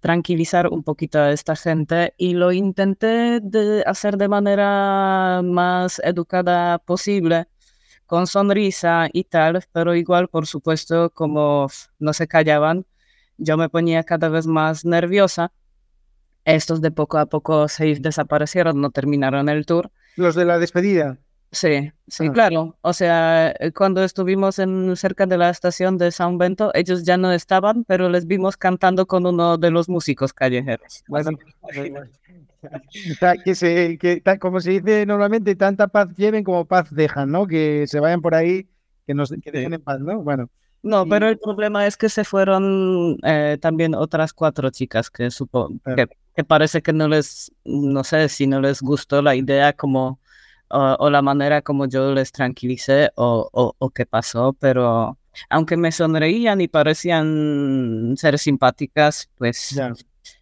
tranquilizar 0.00 0.68
un 0.68 0.82
poquito 0.82 1.18
a 1.18 1.30
esta 1.30 1.54
gente 1.56 2.14
y 2.16 2.34
lo 2.34 2.52
intenté 2.52 3.40
de 3.40 3.84
hacer 3.86 4.16
de 4.16 4.28
manera 4.28 5.42
más 5.44 6.00
educada 6.04 6.78
posible, 6.78 7.46
con 8.06 8.26
sonrisa 8.26 9.08
y 9.12 9.24
tal, 9.24 9.64
pero 9.72 9.94
igual, 9.94 10.28
por 10.28 10.46
supuesto, 10.46 11.10
como 11.10 11.68
no 11.98 12.12
se 12.12 12.26
callaban, 12.26 12.86
yo 13.38 13.56
me 13.56 13.68
ponía 13.68 14.02
cada 14.02 14.28
vez 14.28 14.46
más 14.46 14.84
nerviosa. 14.84 15.52
Estos 16.44 16.80
de 16.80 16.90
poco 16.90 17.18
a 17.18 17.26
poco 17.26 17.68
se 17.68 17.94
desaparecieron, 18.00 18.80
no 18.80 18.90
terminaron 18.90 19.48
el 19.48 19.64
tour. 19.64 19.90
Los 20.16 20.34
de 20.34 20.44
la 20.44 20.58
despedida. 20.58 21.18
Sí, 21.52 21.90
sí, 22.06 22.26
ah. 22.28 22.32
claro. 22.32 22.76
O 22.80 22.92
sea, 22.92 23.52
eh, 23.58 23.72
cuando 23.72 24.04
estuvimos 24.04 24.60
en 24.60 24.94
cerca 24.96 25.26
de 25.26 25.36
la 25.36 25.50
estación 25.50 25.98
de 25.98 26.12
San 26.12 26.38
Bento, 26.38 26.70
ellos 26.74 27.04
ya 27.04 27.16
no 27.16 27.32
estaban, 27.32 27.84
pero 27.84 28.08
les 28.08 28.26
vimos 28.26 28.56
cantando 28.56 29.06
con 29.06 29.26
uno 29.26 29.58
de 29.58 29.70
los 29.70 29.88
músicos 29.88 30.32
callejeros. 30.32 31.02
Bueno, 31.08 31.30
que 33.44 33.54
se, 33.56 33.98
que, 33.98 34.22
como 34.38 34.60
se 34.60 34.70
dice 34.70 35.06
normalmente, 35.06 35.56
tanta 35.56 35.88
paz 35.88 36.14
lleven 36.16 36.44
como 36.44 36.66
paz 36.66 36.88
dejan, 36.90 37.32
¿no? 37.32 37.48
Que 37.48 37.86
se 37.88 37.98
vayan 37.98 38.20
por 38.20 38.36
ahí, 38.36 38.68
que 39.06 39.14
nos 39.14 39.30
que 39.30 39.50
dejen 39.50 39.74
en 39.74 39.82
paz, 39.82 39.98
¿no? 39.98 40.22
Bueno. 40.22 40.48
No, 40.82 41.06
pero 41.06 41.28
el 41.28 41.38
problema 41.38 41.86
es 41.86 41.96
que 41.98 42.08
se 42.08 42.24
fueron 42.24 43.18
eh, 43.22 43.58
también 43.60 43.94
otras 43.94 44.32
cuatro 44.32 44.70
chicas 44.70 45.10
que 45.10 45.30
supongo 45.30 45.78
que, 45.94 46.06
que 46.34 46.44
parece 46.44 46.80
que 46.80 46.94
no 46.94 47.06
les, 47.06 47.52
no 47.64 48.02
sé 48.02 48.30
si 48.30 48.46
no 48.46 48.62
les 48.62 48.80
gustó 48.80 49.20
la 49.20 49.34
idea 49.34 49.74
como 49.74 50.19
o, 50.70 51.10
la 51.10 51.22
manera 51.22 51.62
como 51.62 51.86
yo 51.86 52.14
les 52.14 52.32
tranquilicé 52.32 53.10
o, 53.16 53.48
o, 53.52 53.90
qué 53.90 54.06
pasó, 54.06 54.52
pero 54.58 55.18
aunque 55.48 55.76
me 55.76 55.92
sonreían 55.92 56.60
y 56.60 56.68
parecían 56.68 58.14
ser 58.16 58.38
simpáticas, 58.38 59.30
pues 59.36 59.76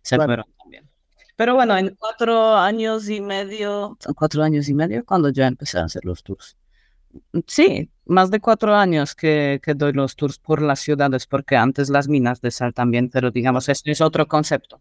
se 0.02 0.16
fueron 0.16 0.46
también. 0.58 0.88
Pero 1.36 1.54
bueno, 1.54 1.76
en 1.76 1.94
cuatro 1.98 2.56
años 2.56 3.08
y 3.08 3.20
medio, 3.20 3.96
cuatro 4.16 4.42
años 4.42 4.68
y 4.68 4.74
medio, 4.74 5.04
cuando 5.04 5.30
ya 5.30 5.46
empecé 5.46 5.78
a 5.78 5.84
hacer 5.84 6.04
los 6.04 6.22
tours. 6.22 6.56
Sí, 7.46 7.90
más 8.04 8.30
de 8.30 8.40
cuatro 8.40 8.74
años 8.74 9.14
que, 9.14 9.60
que 9.62 9.74
doy 9.74 9.92
los 9.92 10.14
tours 10.14 10.38
por 10.38 10.60
las 10.60 10.80
ciudades, 10.80 11.26
porque 11.26 11.56
antes 11.56 11.88
las 11.88 12.08
minas 12.08 12.40
de 12.40 12.50
sal 12.50 12.74
también, 12.74 13.08
pero 13.08 13.30
digamos, 13.30 13.68
este 13.68 13.92
es 13.92 14.00
otro 14.00 14.26
concepto. 14.26 14.80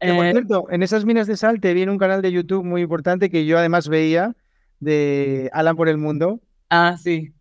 por 0.00 0.26
eh, 0.26 0.32
cierto, 0.32 0.66
en 0.70 0.82
esas 0.82 1.04
minas 1.04 1.26
de 1.26 1.36
sal 1.36 1.60
te 1.60 1.74
viene 1.74 1.92
un 1.92 1.98
canal 1.98 2.22
de 2.22 2.32
YouTube 2.32 2.64
muy 2.64 2.82
importante 2.82 3.30
que 3.30 3.46
yo 3.46 3.58
además 3.58 3.88
veía, 3.88 4.34
de 4.82 5.48
Alan 5.52 5.76
por 5.76 5.88
el 5.88 5.96
Mundo. 5.96 6.40
Ah, 6.68 6.96
sí. 6.98 7.32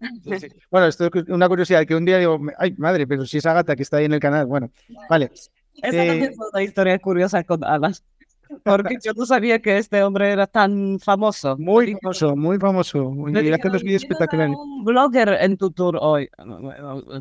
Bueno, 0.69 0.87
esto 0.87 1.09
es 1.13 1.29
una 1.29 1.47
curiosidad, 1.47 1.85
que 1.85 1.95
un 1.95 2.05
día 2.05 2.17
digo, 2.17 2.39
ay, 2.57 2.75
madre, 2.77 3.07
pero 3.07 3.25
si 3.25 3.37
es 3.37 3.45
Agatha 3.45 3.75
que 3.75 3.83
está 3.83 3.97
ahí 3.97 4.05
en 4.05 4.13
el 4.13 4.19
canal. 4.19 4.45
Bueno, 4.45 4.71
vale. 5.09 5.31
Esa 5.81 6.05
eh... 6.05 6.23
es 6.25 6.37
una 6.37 6.63
historia 6.63 6.99
curiosa 6.99 7.43
con 7.43 7.63
Alan. 7.63 7.93
Porque 8.63 8.97
yo 9.01 9.13
no 9.13 9.25
sabía 9.25 9.59
que 9.59 9.77
este 9.77 10.03
hombre 10.03 10.31
era 10.31 10.45
tan 10.45 10.99
famoso. 10.99 11.57
Muy 11.57 11.95
famoso, 12.01 12.35
muy 12.35 12.59
famoso. 12.59 13.09
Mira 13.09 13.57
que 13.57 13.69
los 13.69 13.81
vídeos 13.81 14.03
espectaculares. 14.03 14.53
un 14.57 14.83
blogger 14.83 15.37
en 15.39 15.55
tu 15.55 15.71
tour 15.71 15.97
hoy. 15.99 16.29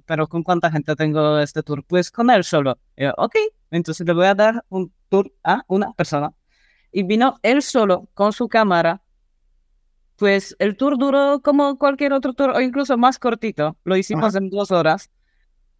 Pero 0.05 0.27
¿con 0.27 0.43
cuánta 0.43 0.71
gente 0.71 0.97
tengo 0.97 1.39
este 1.39 1.63
tour? 1.63 1.85
Pues 1.85 2.11
con 2.11 2.29
él 2.31 2.43
solo. 2.43 2.77
ok, 3.17 3.37
entonces 3.71 4.05
le 4.05 4.13
voy 4.13 4.27
a 4.27 4.35
dar 4.35 4.65
un 4.69 4.93
tour 5.09 5.33
a 5.45 5.65
una 5.69 5.93
persona. 5.93 6.33
Y 6.91 7.05
vino 7.05 7.37
él 7.43 7.63
solo 7.63 8.09
con 8.15 8.33
su 8.33 8.49
cámara 8.49 9.01
Pues 10.21 10.55
el 10.59 10.77
tour 10.77 10.99
duró 10.99 11.41
como 11.43 11.79
cualquier 11.79 12.13
otro 12.13 12.35
tour, 12.35 12.51
o 12.51 12.61
incluso 12.61 12.99
más 12.99 13.19
cortito. 13.19 13.79
Lo 13.85 13.97
hicimos 13.97 14.35
en 14.35 14.51
dos 14.51 14.71
horas. 14.71 15.11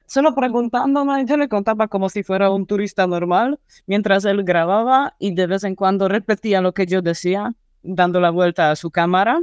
Solo 0.07 0.35
preguntándome, 0.35 1.27
yo 1.27 1.37
le 1.37 1.47
contaba 1.47 1.89
como 1.89 2.09
si 2.09 2.23
fuera 2.23 2.51
un 2.51 2.65
turista 2.65 3.07
normal, 3.07 3.61
mientras 3.87 4.25
él 4.25 4.43
grababa 4.43 5.15
y 5.19 5.35
de 5.35 5.47
vez 5.47 5.63
en 5.65 5.75
cuando 5.75 6.09
repetía 6.09 6.63
lo 6.63 6.73
que 6.73 6.87
yo 6.87 7.03
decía, 7.03 7.53
dando 7.83 8.19
la 8.19 8.31
vuelta 8.31 8.71
a 8.71 8.77
su 8.77 8.91
cámara. 8.91 9.43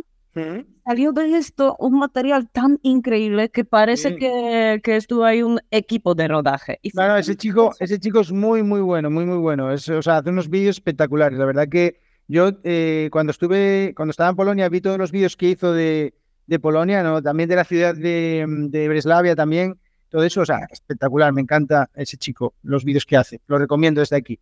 Salió 0.84 1.12
de 1.12 1.38
esto 1.38 1.76
un 1.78 2.00
material 2.00 2.50
tan 2.50 2.80
increíble 2.82 3.50
que 3.50 3.66
parece 3.66 4.16
que, 4.16 4.82
que, 4.84 4.96
estuvo 4.96 5.26
ahí 5.26 5.44
un 5.44 5.60
equipo 5.70 6.16
de 6.16 6.28
rodaje. 6.28 6.80
Y 6.82 6.92
ese 7.20 7.36
chico, 7.36 7.76
ese 7.80 8.00
chico 8.00 8.22
es 8.22 8.32
muy, 8.32 8.64
muy 8.64 8.82
bueno, 8.82 9.12
muy, 9.12 9.26
muy 9.26 9.38
bueno. 9.38 9.72
Es, 9.72 9.88
o 9.90 10.02
sea, 10.02 10.18
hace 10.18 10.32
unos 10.32 10.50
vídeos 10.50 10.78
espectaculares. 10.78 11.38
La 11.38 11.46
verdad 11.46 11.68
que 11.70 12.00
yo 12.28 12.52
eh, 12.64 13.10
cuando 13.12 13.32
estuve, 13.32 13.94
cuando 13.96 14.12
estaba 14.12 14.30
en 14.30 14.36
Polonia, 14.36 14.70
vi 14.70 14.82
todos 14.82 14.98
los 14.98 15.12
vídeos 15.12 15.38
que 15.38 15.50
hizo 15.50 15.74
de, 15.74 16.14
de 16.46 16.60
Polonia, 16.60 17.04
¿no? 17.04 17.22
También 17.22 17.48
de 17.48 17.56
la 17.56 17.64
ciudad 17.64 17.96
de, 17.96 18.46
de 18.48 18.88
Breslavia 18.90 19.36
también. 19.36 19.80
Todo 20.10 20.24
eso, 20.24 20.42
o 20.42 20.46
sea, 20.46 20.68
espectacular. 20.72 21.32
Me 21.34 21.42
encanta 21.42 21.90
ese 21.96 22.18
chico, 22.18 22.54
los 22.64 22.84
vídeos 22.84 23.06
que 23.06 23.18
hace. 23.18 23.42
Lo 23.48 23.58
recomiendo 23.58 24.02
desde 24.02 24.16
aquí. 24.16 24.40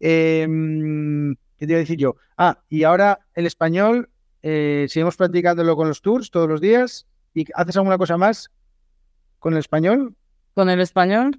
Em, 0.00 1.34
¿Qué 1.56 1.66
te 1.66 1.72
iba 1.72 1.78
a 1.78 1.80
decir 1.80 1.98
yo? 1.98 2.16
Ah, 2.36 2.60
y 2.68 2.84
ahora 2.84 3.20
el 3.34 3.46
español 3.46 4.10
eh, 4.42 4.86
seguimos 4.88 5.16
practicándolo 5.16 5.76
con 5.76 5.88
los 5.88 6.02
tours 6.02 6.30
todos 6.30 6.48
los 6.48 6.60
días. 6.60 7.06
¿Y 7.34 7.46
haces 7.54 7.76
alguna 7.76 7.98
cosa 7.98 8.16
más 8.16 8.50
con 9.38 9.52
el 9.52 9.60
español? 9.60 10.14
¿Con 10.54 10.70
el 10.70 10.80
español? 10.80 11.38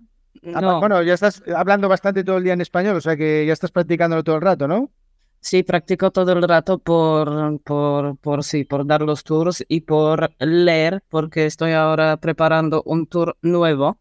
Ah, 0.53 0.61
no. 0.61 0.79
Bueno, 0.79 1.01
ya 1.03 1.13
estás 1.13 1.43
hablando 1.53 1.89
bastante 1.89 2.23
todo 2.23 2.37
el 2.37 2.43
día 2.43 2.53
en 2.53 2.61
español, 2.61 2.95
o 2.95 3.01
sea 3.01 3.17
que 3.17 3.45
ya 3.45 3.53
estás 3.53 3.71
practicándolo 3.71 4.23
todo 4.23 4.35
el 4.35 4.41
rato, 4.41 4.67
¿no? 4.67 4.91
Sí, 5.41 5.63
practico 5.63 6.11
todo 6.11 6.33
el 6.33 6.43
rato 6.43 6.79
por, 6.79 7.61
por, 7.61 8.17
por, 8.17 8.43
sí, 8.43 8.65
por 8.65 8.85
dar 8.85 9.01
los 9.01 9.23
tours 9.23 9.63
y 9.67 9.81
por 9.81 10.31
leer, 10.39 11.01
porque 11.09 11.45
estoy 11.45 11.71
ahora 11.71 12.17
preparando 12.17 12.83
un 12.85 13.07
tour 13.07 13.37
nuevo. 13.41 13.99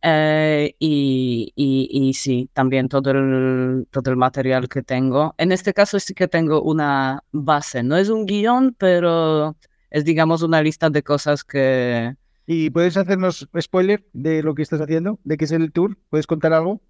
Eh, 0.00 0.74
y, 0.78 1.52
y, 1.54 2.14
sí, 2.14 2.48
también 2.52 2.88
todo 2.88 3.10
el, 3.10 3.86
todo 3.90 4.10
el 4.10 4.16
material 4.16 4.68
que 4.68 4.82
tengo. 4.82 5.34
En 5.36 5.52
este 5.52 5.74
caso 5.74 6.00
sí 6.00 6.14
que 6.14 6.28
tengo 6.28 6.62
una 6.62 7.22
base. 7.30 7.82
No 7.82 7.96
es 7.96 8.08
un 8.08 8.24
guion, 8.24 8.74
pero 8.78 9.56
es, 9.90 10.04
digamos, 10.04 10.42
una 10.42 10.62
lista 10.62 10.88
de 10.88 11.02
cosas 11.02 11.44
que... 11.44 12.14
¿Y 12.46 12.70
puedes 12.70 12.96
hacernos 12.96 13.46
spoiler 13.60 14.06
de 14.14 14.42
lo 14.42 14.54
que 14.54 14.62
estás 14.62 14.80
haciendo? 14.80 15.18
¿De 15.24 15.36
qué 15.36 15.44
es 15.44 15.52
el 15.52 15.70
tour? 15.72 15.98
¿Puedes 16.08 16.26
contar 16.26 16.54
algo? 16.54 16.80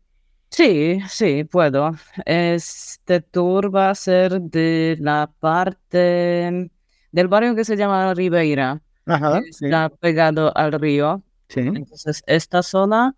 Sí, 0.50 1.00
sí, 1.08 1.44
puedo. 1.44 1.92
Este 2.24 3.20
tour 3.20 3.74
va 3.74 3.90
a 3.90 3.94
ser 3.94 4.40
de 4.40 4.96
la 5.00 5.30
parte 5.40 6.70
del 7.12 7.28
barrio 7.28 7.54
que 7.54 7.64
se 7.64 7.76
llama 7.76 8.14
Ribeira. 8.14 8.80
Ajá, 9.06 9.40
está 9.48 9.88
pegado 9.88 10.56
al 10.56 10.72
río. 10.72 11.22
Entonces, 11.54 12.22
esta 12.26 12.62
zona 12.62 13.14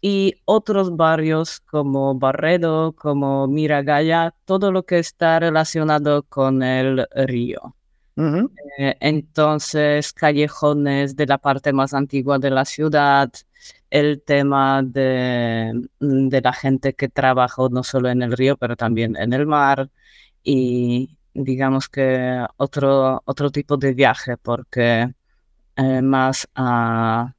y 0.00 0.34
otros 0.44 0.96
barrios 0.96 1.60
como 1.60 2.14
Barredo, 2.14 2.92
como 2.92 3.46
Miragaya, 3.46 4.34
todo 4.44 4.70
lo 4.70 4.84
que 4.84 4.98
está 4.98 5.40
relacionado 5.40 6.24
con 6.24 6.62
el 6.62 7.06
río. 7.14 7.74
Eh, 8.78 8.96
entonces, 9.00 10.12
callejones 10.12 11.16
de 11.16 11.26
la 11.26 11.38
parte 11.38 11.72
más 11.72 11.94
antigua 11.94 12.38
de 12.38 12.50
la 12.50 12.64
ciudad, 12.64 13.30
el 13.94 14.22
tema 14.22 14.82
de, 14.82 15.72
de 16.00 16.40
la 16.40 16.52
gente 16.52 16.94
que 16.94 17.08
trabajó 17.08 17.68
no 17.68 17.84
solo 17.84 18.08
en 18.10 18.22
el 18.22 18.32
río, 18.32 18.56
pero 18.56 18.74
también 18.76 19.16
en 19.16 19.32
el 19.32 19.46
mar 19.46 19.88
y 20.42 21.16
digamos 21.32 21.88
que 21.88 22.44
otro, 22.56 23.22
otro 23.24 23.50
tipo 23.50 23.76
de 23.76 23.94
viaje, 23.94 24.36
porque 24.36 25.14
eh, 25.76 26.02
más 26.02 26.48
a 26.56 27.34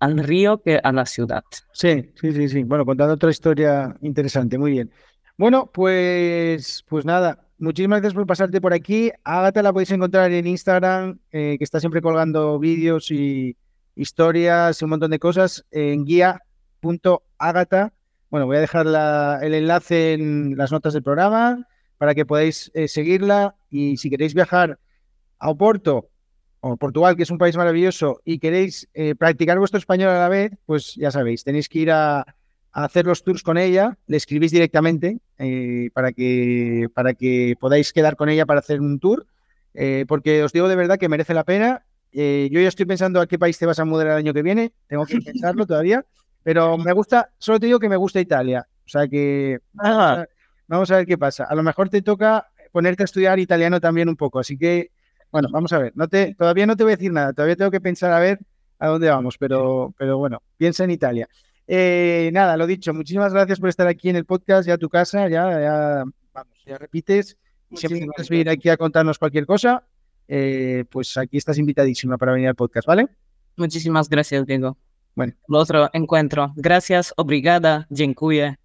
al 0.00 0.18
río 0.18 0.62
que 0.62 0.80
a 0.82 0.92
la 0.92 1.04
ciudad. 1.04 1.44
Sí, 1.72 2.10
sí, 2.18 2.32
sí, 2.32 2.48
sí. 2.48 2.62
Bueno, 2.62 2.86
contando 2.86 3.12
otra 3.14 3.30
historia 3.30 3.94
interesante, 4.00 4.56
muy 4.56 4.72
bien. 4.72 4.90
Bueno, 5.36 5.70
pues, 5.70 6.84
pues 6.88 7.04
nada, 7.04 7.44
muchísimas 7.58 8.00
gracias 8.00 8.14
por 8.14 8.26
pasarte 8.26 8.62
por 8.62 8.72
aquí. 8.72 9.12
Ágata 9.24 9.62
la 9.62 9.74
podéis 9.74 9.90
encontrar 9.90 10.32
en 10.32 10.46
Instagram, 10.46 11.18
eh, 11.32 11.56
que 11.58 11.64
está 11.64 11.80
siempre 11.80 12.00
colgando 12.00 12.58
vídeos 12.58 13.10
y 13.10 13.56
historias 13.98 14.80
y 14.80 14.84
un 14.84 14.90
montón 14.90 15.10
de 15.10 15.18
cosas 15.18 15.66
en 15.70 16.04
guía.agata. 16.04 17.92
Bueno, 18.30 18.46
voy 18.46 18.56
a 18.56 18.60
dejar 18.60 18.86
el 19.42 19.54
enlace 19.54 20.14
en 20.14 20.56
las 20.56 20.72
notas 20.72 20.92
del 20.94 21.02
programa 21.02 21.66
para 21.98 22.14
que 22.14 22.24
podáis 22.24 22.70
eh, 22.74 22.88
seguirla 22.88 23.56
y 23.70 23.96
si 23.96 24.08
queréis 24.08 24.34
viajar 24.34 24.78
a 25.38 25.50
Oporto 25.50 26.08
o 26.60 26.76
Portugal, 26.76 27.16
que 27.16 27.22
es 27.22 27.30
un 27.30 27.38
país 27.38 27.56
maravilloso, 27.56 28.20
y 28.24 28.38
queréis 28.38 28.88
eh, 28.94 29.14
practicar 29.14 29.58
vuestro 29.58 29.78
español 29.78 30.10
a 30.10 30.18
la 30.18 30.28
vez, 30.28 30.52
pues 30.66 30.94
ya 30.96 31.10
sabéis, 31.10 31.44
tenéis 31.44 31.68
que 31.68 31.80
ir 31.80 31.90
a, 31.90 32.24
hacer 32.72 33.06
los 33.06 33.24
tours 33.24 33.42
con 33.42 33.58
ella, 33.58 33.96
le 34.06 34.16
escribís 34.16 34.52
directamente 34.52 35.18
eh, 35.38 35.90
para, 35.94 36.12
que, 36.12 36.88
para 36.94 37.14
que 37.14 37.56
podáis 37.58 37.92
quedar 37.92 38.16
con 38.16 38.28
ella 38.28 38.46
para 38.46 38.60
hacer 38.60 38.80
un 38.80 39.00
tour, 39.00 39.26
eh, 39.74 40.04
porque 40.06 40.42
os 40.42 40.52
digo 40.52 40.68
de 40.68 40.76
verdad 40.76 40.98
que 40.98 41.08
merece 41.08 41.34
la 41.34 41.44
pena. 41.44 41.84
Yo 42.12 42.60
ya 42.60 42.68
estoy 42.68 42.86
pensando 42.86 43.20
a 43.20 43.26
qué 43.26 43.38
país 43.38 43.58
te 43.58 43.66
vas 43.66 43.78
a 43.78 43.84
mudar 43.84 44.08
el 44.08 44.12
año 44.14 44.34
que 44.34 44.42
viene, 44.42 44.72
tengo 44.86 45.06
que 45.06 45.20
pensarlo 45.20 45.66
todavía, 45.66 46.04
pero 46.42 46.78
me 46.78 46.92
gusta, 46.92 47.30
solo 47.38 47.60
te 47.60 47.66
digo 47.66 47.78
que 47.78 47.88
me 47.88 47.96
gusta 47.96 48.20
Italia, 48.20 48.66
o 48.84 48.88
sea 48.88 49.06
que 49.06 49.60
vamos 49.74 50.90
a 50.90 50.96
ver 50.96 51.06
qué 51.06 51.18
pasa. 51.18 51.44
A 51.44 51.54
lo 51.54 51.62
mejor 51.62 51.88
te 51.88 52.02
toca 52.02 52.48
ponerte 52.72 53.02
a 53.02 53.06
estudiar 53.06 53.38
italiano 53.38 53.80
también 53.80 54.08
un 54.08 54.16
poco, 54.16 54.38
así 54.38 54.56
que 54.56 54.90
bueno, 55.30 55.48
vamos 55.50 55.72
a 55.72 55.78
ver. 55.78 55.92
No 55.94 56.08
te, 56.08 56.34
todavía 56.34 56.66
no 56.66 56.76
te 56.76 56.84
voy 56.84 56.92
a 56.92 56.96
decir 56.96 57.12
nada. 57.12 57.32
Todavía 57.32 57.56
tengo 57.56 57.70
que 57.70 57.80
pensar 57.80 58.12
a 58.12 58.18
ver 58.18 58.38
a 58.78 58.88
dónde 58.88 59.10
vamos, 59.10 59.36
pero, 59.38 59.94
pero 59.98 60.18
bueno, 60.18 60.42
piensa 60.56 60.84
en 60.84 60.90
Italia. 60.90 61.28
Eh, 61.66 62.30
nada, 62.32 62.56
lo 62.56 62.66
dicho. 62.66 62.94
Muchísimas 62.94 63.32
gracias 63.32 63.60
por 63.60 63.68
estar 63.68 63.86
aquí 63.86 64.08
en 64.08 64.16
el 64.16 64.24
podcast, 64.24 64.66
ya 64.66 64.74
a 64.74 64.78
tu 64.78 64.88
casa, 64.88 65.28
ya, 65.28 65.60
ya, 65.60 66.04
vamos, 66.32 66.64
ya 66.64 66.78
repites. 66.78 67.36
Siempre 67.74 68.00
quieres 68.00 68.28
venir 68.30 68.48
aquí 68.48 68.70
a 68.70 68.78
contarnos 68.78 69.18
cualquier 69.18 69.44
cosa, 69.44 69.84
eh, 70.28 70.84
pues 70.90 71.16
aquí 71.16 71.36
estás 71.36 71.58
invitadísima 71.58 72.18
para 72.18 72.32
venir 72.32 72.48
al 72.48 72.54
podcast, 72.54 72.86
¿vale? 72.86 73.08
Muchísimas 73.56 74.08
gracias, 74.08 74.46
Diego. 74.46 74.76
Bueno. 75.14 75.32
Lo 75.48 75.58
otro 75.58 75.90
encuentro. 75.92 76.52
Gracias, 76.56 77.12
obrigada, 77.16 77.86
dziękuję. 77.90 78.56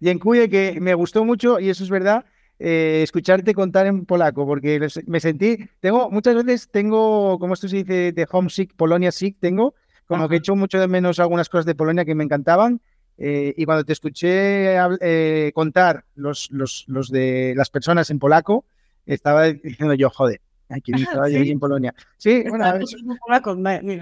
Dziękuję, 0.00 0.48
que 0.48 0.80
me 0.80 0.94
gustó 0.94 1.24
mucho 1.24 1.58
y 1.58 1.70
eso 1.70 1.82
es 1.82 1.90
verdad. 1.90 2.24
Eh, 2.60 3.00
escucharte 3.02 3.54
contar 3.54 3.86
en 3.86 4.04
polaco, 4.04 4.44
porque 4.46 4.80
me 5.06 5.20
sentí, 5.20 5.68
tengo, 5.80 6.10
muchas 6.10 6.34
veces 6.34 6.68
tengo, 6.70 7.38
como 7.38 7.54
esto 7.54 7.68
se 7.68 7.76
dice, 7.76 8.12
de 8.12 8.26
homesick, 8.30 8.74
Polonia 8.74 9.12
sick, 9.12 9.36
tengo, 9.38 9.74
como 10.06 10.28
que 10.28 10.36
he 10.36 10.38
hecho 10.38 10.56
mucho 10.56 10.78
de 10.80 10.88
menos 10.88 11.20
algunas 11.20 11.48
cosas 11.48 11.66
de 11.66 11.74
Polonia 11.74 12.04
que 12.04 12.14
me 12.14 12.24
encantaban. 12.24 12.80
Eh, 13.16 13.54
y 13.56 13.64
cuando 13.64 13.84
te 13.84 13.92
escuché 13.92 14.76
eh, 15.00 15.52
contar 15.52 16.04
los, 16.14 16.48
los, 16.52 16.84
los, 16.86 17.10
de 17.10 17.54
las 17.56 17.70
personas 17.70 18.10
en 18.10 18.18
polaco, 18.18 18.64
estaba 19.06 19.44
diciendo 19.44 19.94
yo, 19.94 20.10
joder, 20.10 20.40
aquí 20.68 20.92
estaba 21.22 21.28
yo 21.28 21.38
en 21.38 21.58
Polonia. 21.58 21.94
Sí, 22.16 22.44
bueno, 22.48 22.64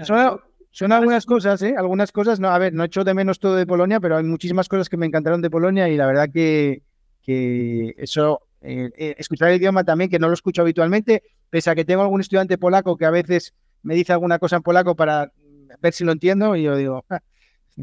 son, 0.03 0.39
son, 0.71 0.91
algunas 0.91 1.25
cosas, 1.25 1.61
¿eh? 1.61 1.75
Algunas 1.77 2.11
cosas, 2.11 2.39
no, 2.39 2.49
a 2.49 2.57
ver, 2.57 2.73
no 2.73 2.83
he 2.83 2.87
hecho 2.87 3.03
de 3.03 3.13
menos 3.13 3.39
todo 3.39 3.55
de 3.55 3.65
Polonia, 3.65 3.99
pero 3.99 4.17
hay 4.17 4.23
muchísimas 4.23 4.67
cosas 4.67 4.89
que 4.89 4.97
me 4.97 5.05
encantaron 5.05 5.41
de 5.41 5.49
Polonia 5.49 5.89
y 5.89 5.97
la 5.97 6.05
verdad 6.05 6.29
que, 6.31 6.83
que 7.21 7.95
eso 7.97 8.41
eh, 8.61 8.89
eh, 8.97 9.15
escuchar 9.17 9.49
el 9.49 9.57
idioma 9.57 9.83
también, 9.83 10.09
que 10.09 10.19
no 10.19 10.27
lo 10.27 10.33
escucho 10.33 10.61
habitualmente, 10.61 11.23
pese 11.49 11.69
a 11.69 11.75
que 11.75 11.85
tengo 11.85 12.01
algún 12.01 12.21
estudiante 12.21 12.57
polaco 12.57 12.97
que 12.97 13.05
a 13.05 13.11
veces 13.11 13.53
me 13.83 13.95
dice 13.95 14.13
alguna 14.13 14.39
cosa 14.39 14.57
en 14.57 14.63
polaco 14.63 14.95
para 14.95 15.31
ver 15.81 15.93
si 15.93 16.03
lo 16.03 16.11
entiendo, 16.11 16.55
y 16.55 16.63
yo 16.63 16.75
digo, 16.75 17.05
ah, 17.09 17.21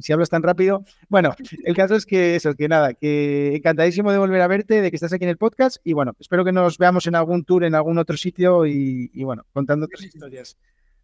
si 0.01 0.13
hablas 0.13 0.31
tan 0.31 0.43
rápido. 0.43 0.85
Bueno, 1.09 1.35
el 1.65 1.75
caso 1.75 1.95
es 1.95 2.07
que 2.07 2.37
eso, 2.37 2.55
que 2.55 2.69
nada, 2.69 2.95
que 2.95 3.57
encantadísimo 3.57 4.13
de 4.13 4.19
volver 4.19 4.41
a 4.41 4.49
verte, 4.49 4.81
de 4.81 4.91
que 4.91 4.97
estás 4.97 5.13
aquí 5.13 5.25
en 5.25 5.31
el 5.31 5.37
podcast, 5.39 5.77
y 5.85 5.93
bueno, 5.93 6.13
espero 6.19 6.45
que 6.45 6.53
nos 6.53 6.79
veamos 6.79 7.07
en 7.07 7.15
algún 7.15 7.45
tour, 7.45 7.65
en 7.65 7.75
algún 7.75 7.99
otro 7.99 8.17
sitio, 8.17 8.67
y, 8.67 9.11
y 9.13 9.25
bueno, 9.25 9.45
contando 9.53 9.87
otras 9.87 10.03
historias. 10.03 10.57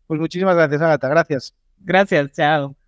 Pues 0.07 0.19
muchísimas 0.21 0.57
gracias, 0.57 0.83
Agatha, 0.83 1.09
gracias. 1.09 1.55
Gracias, 1.79 2.33
chao. 2.33 2.80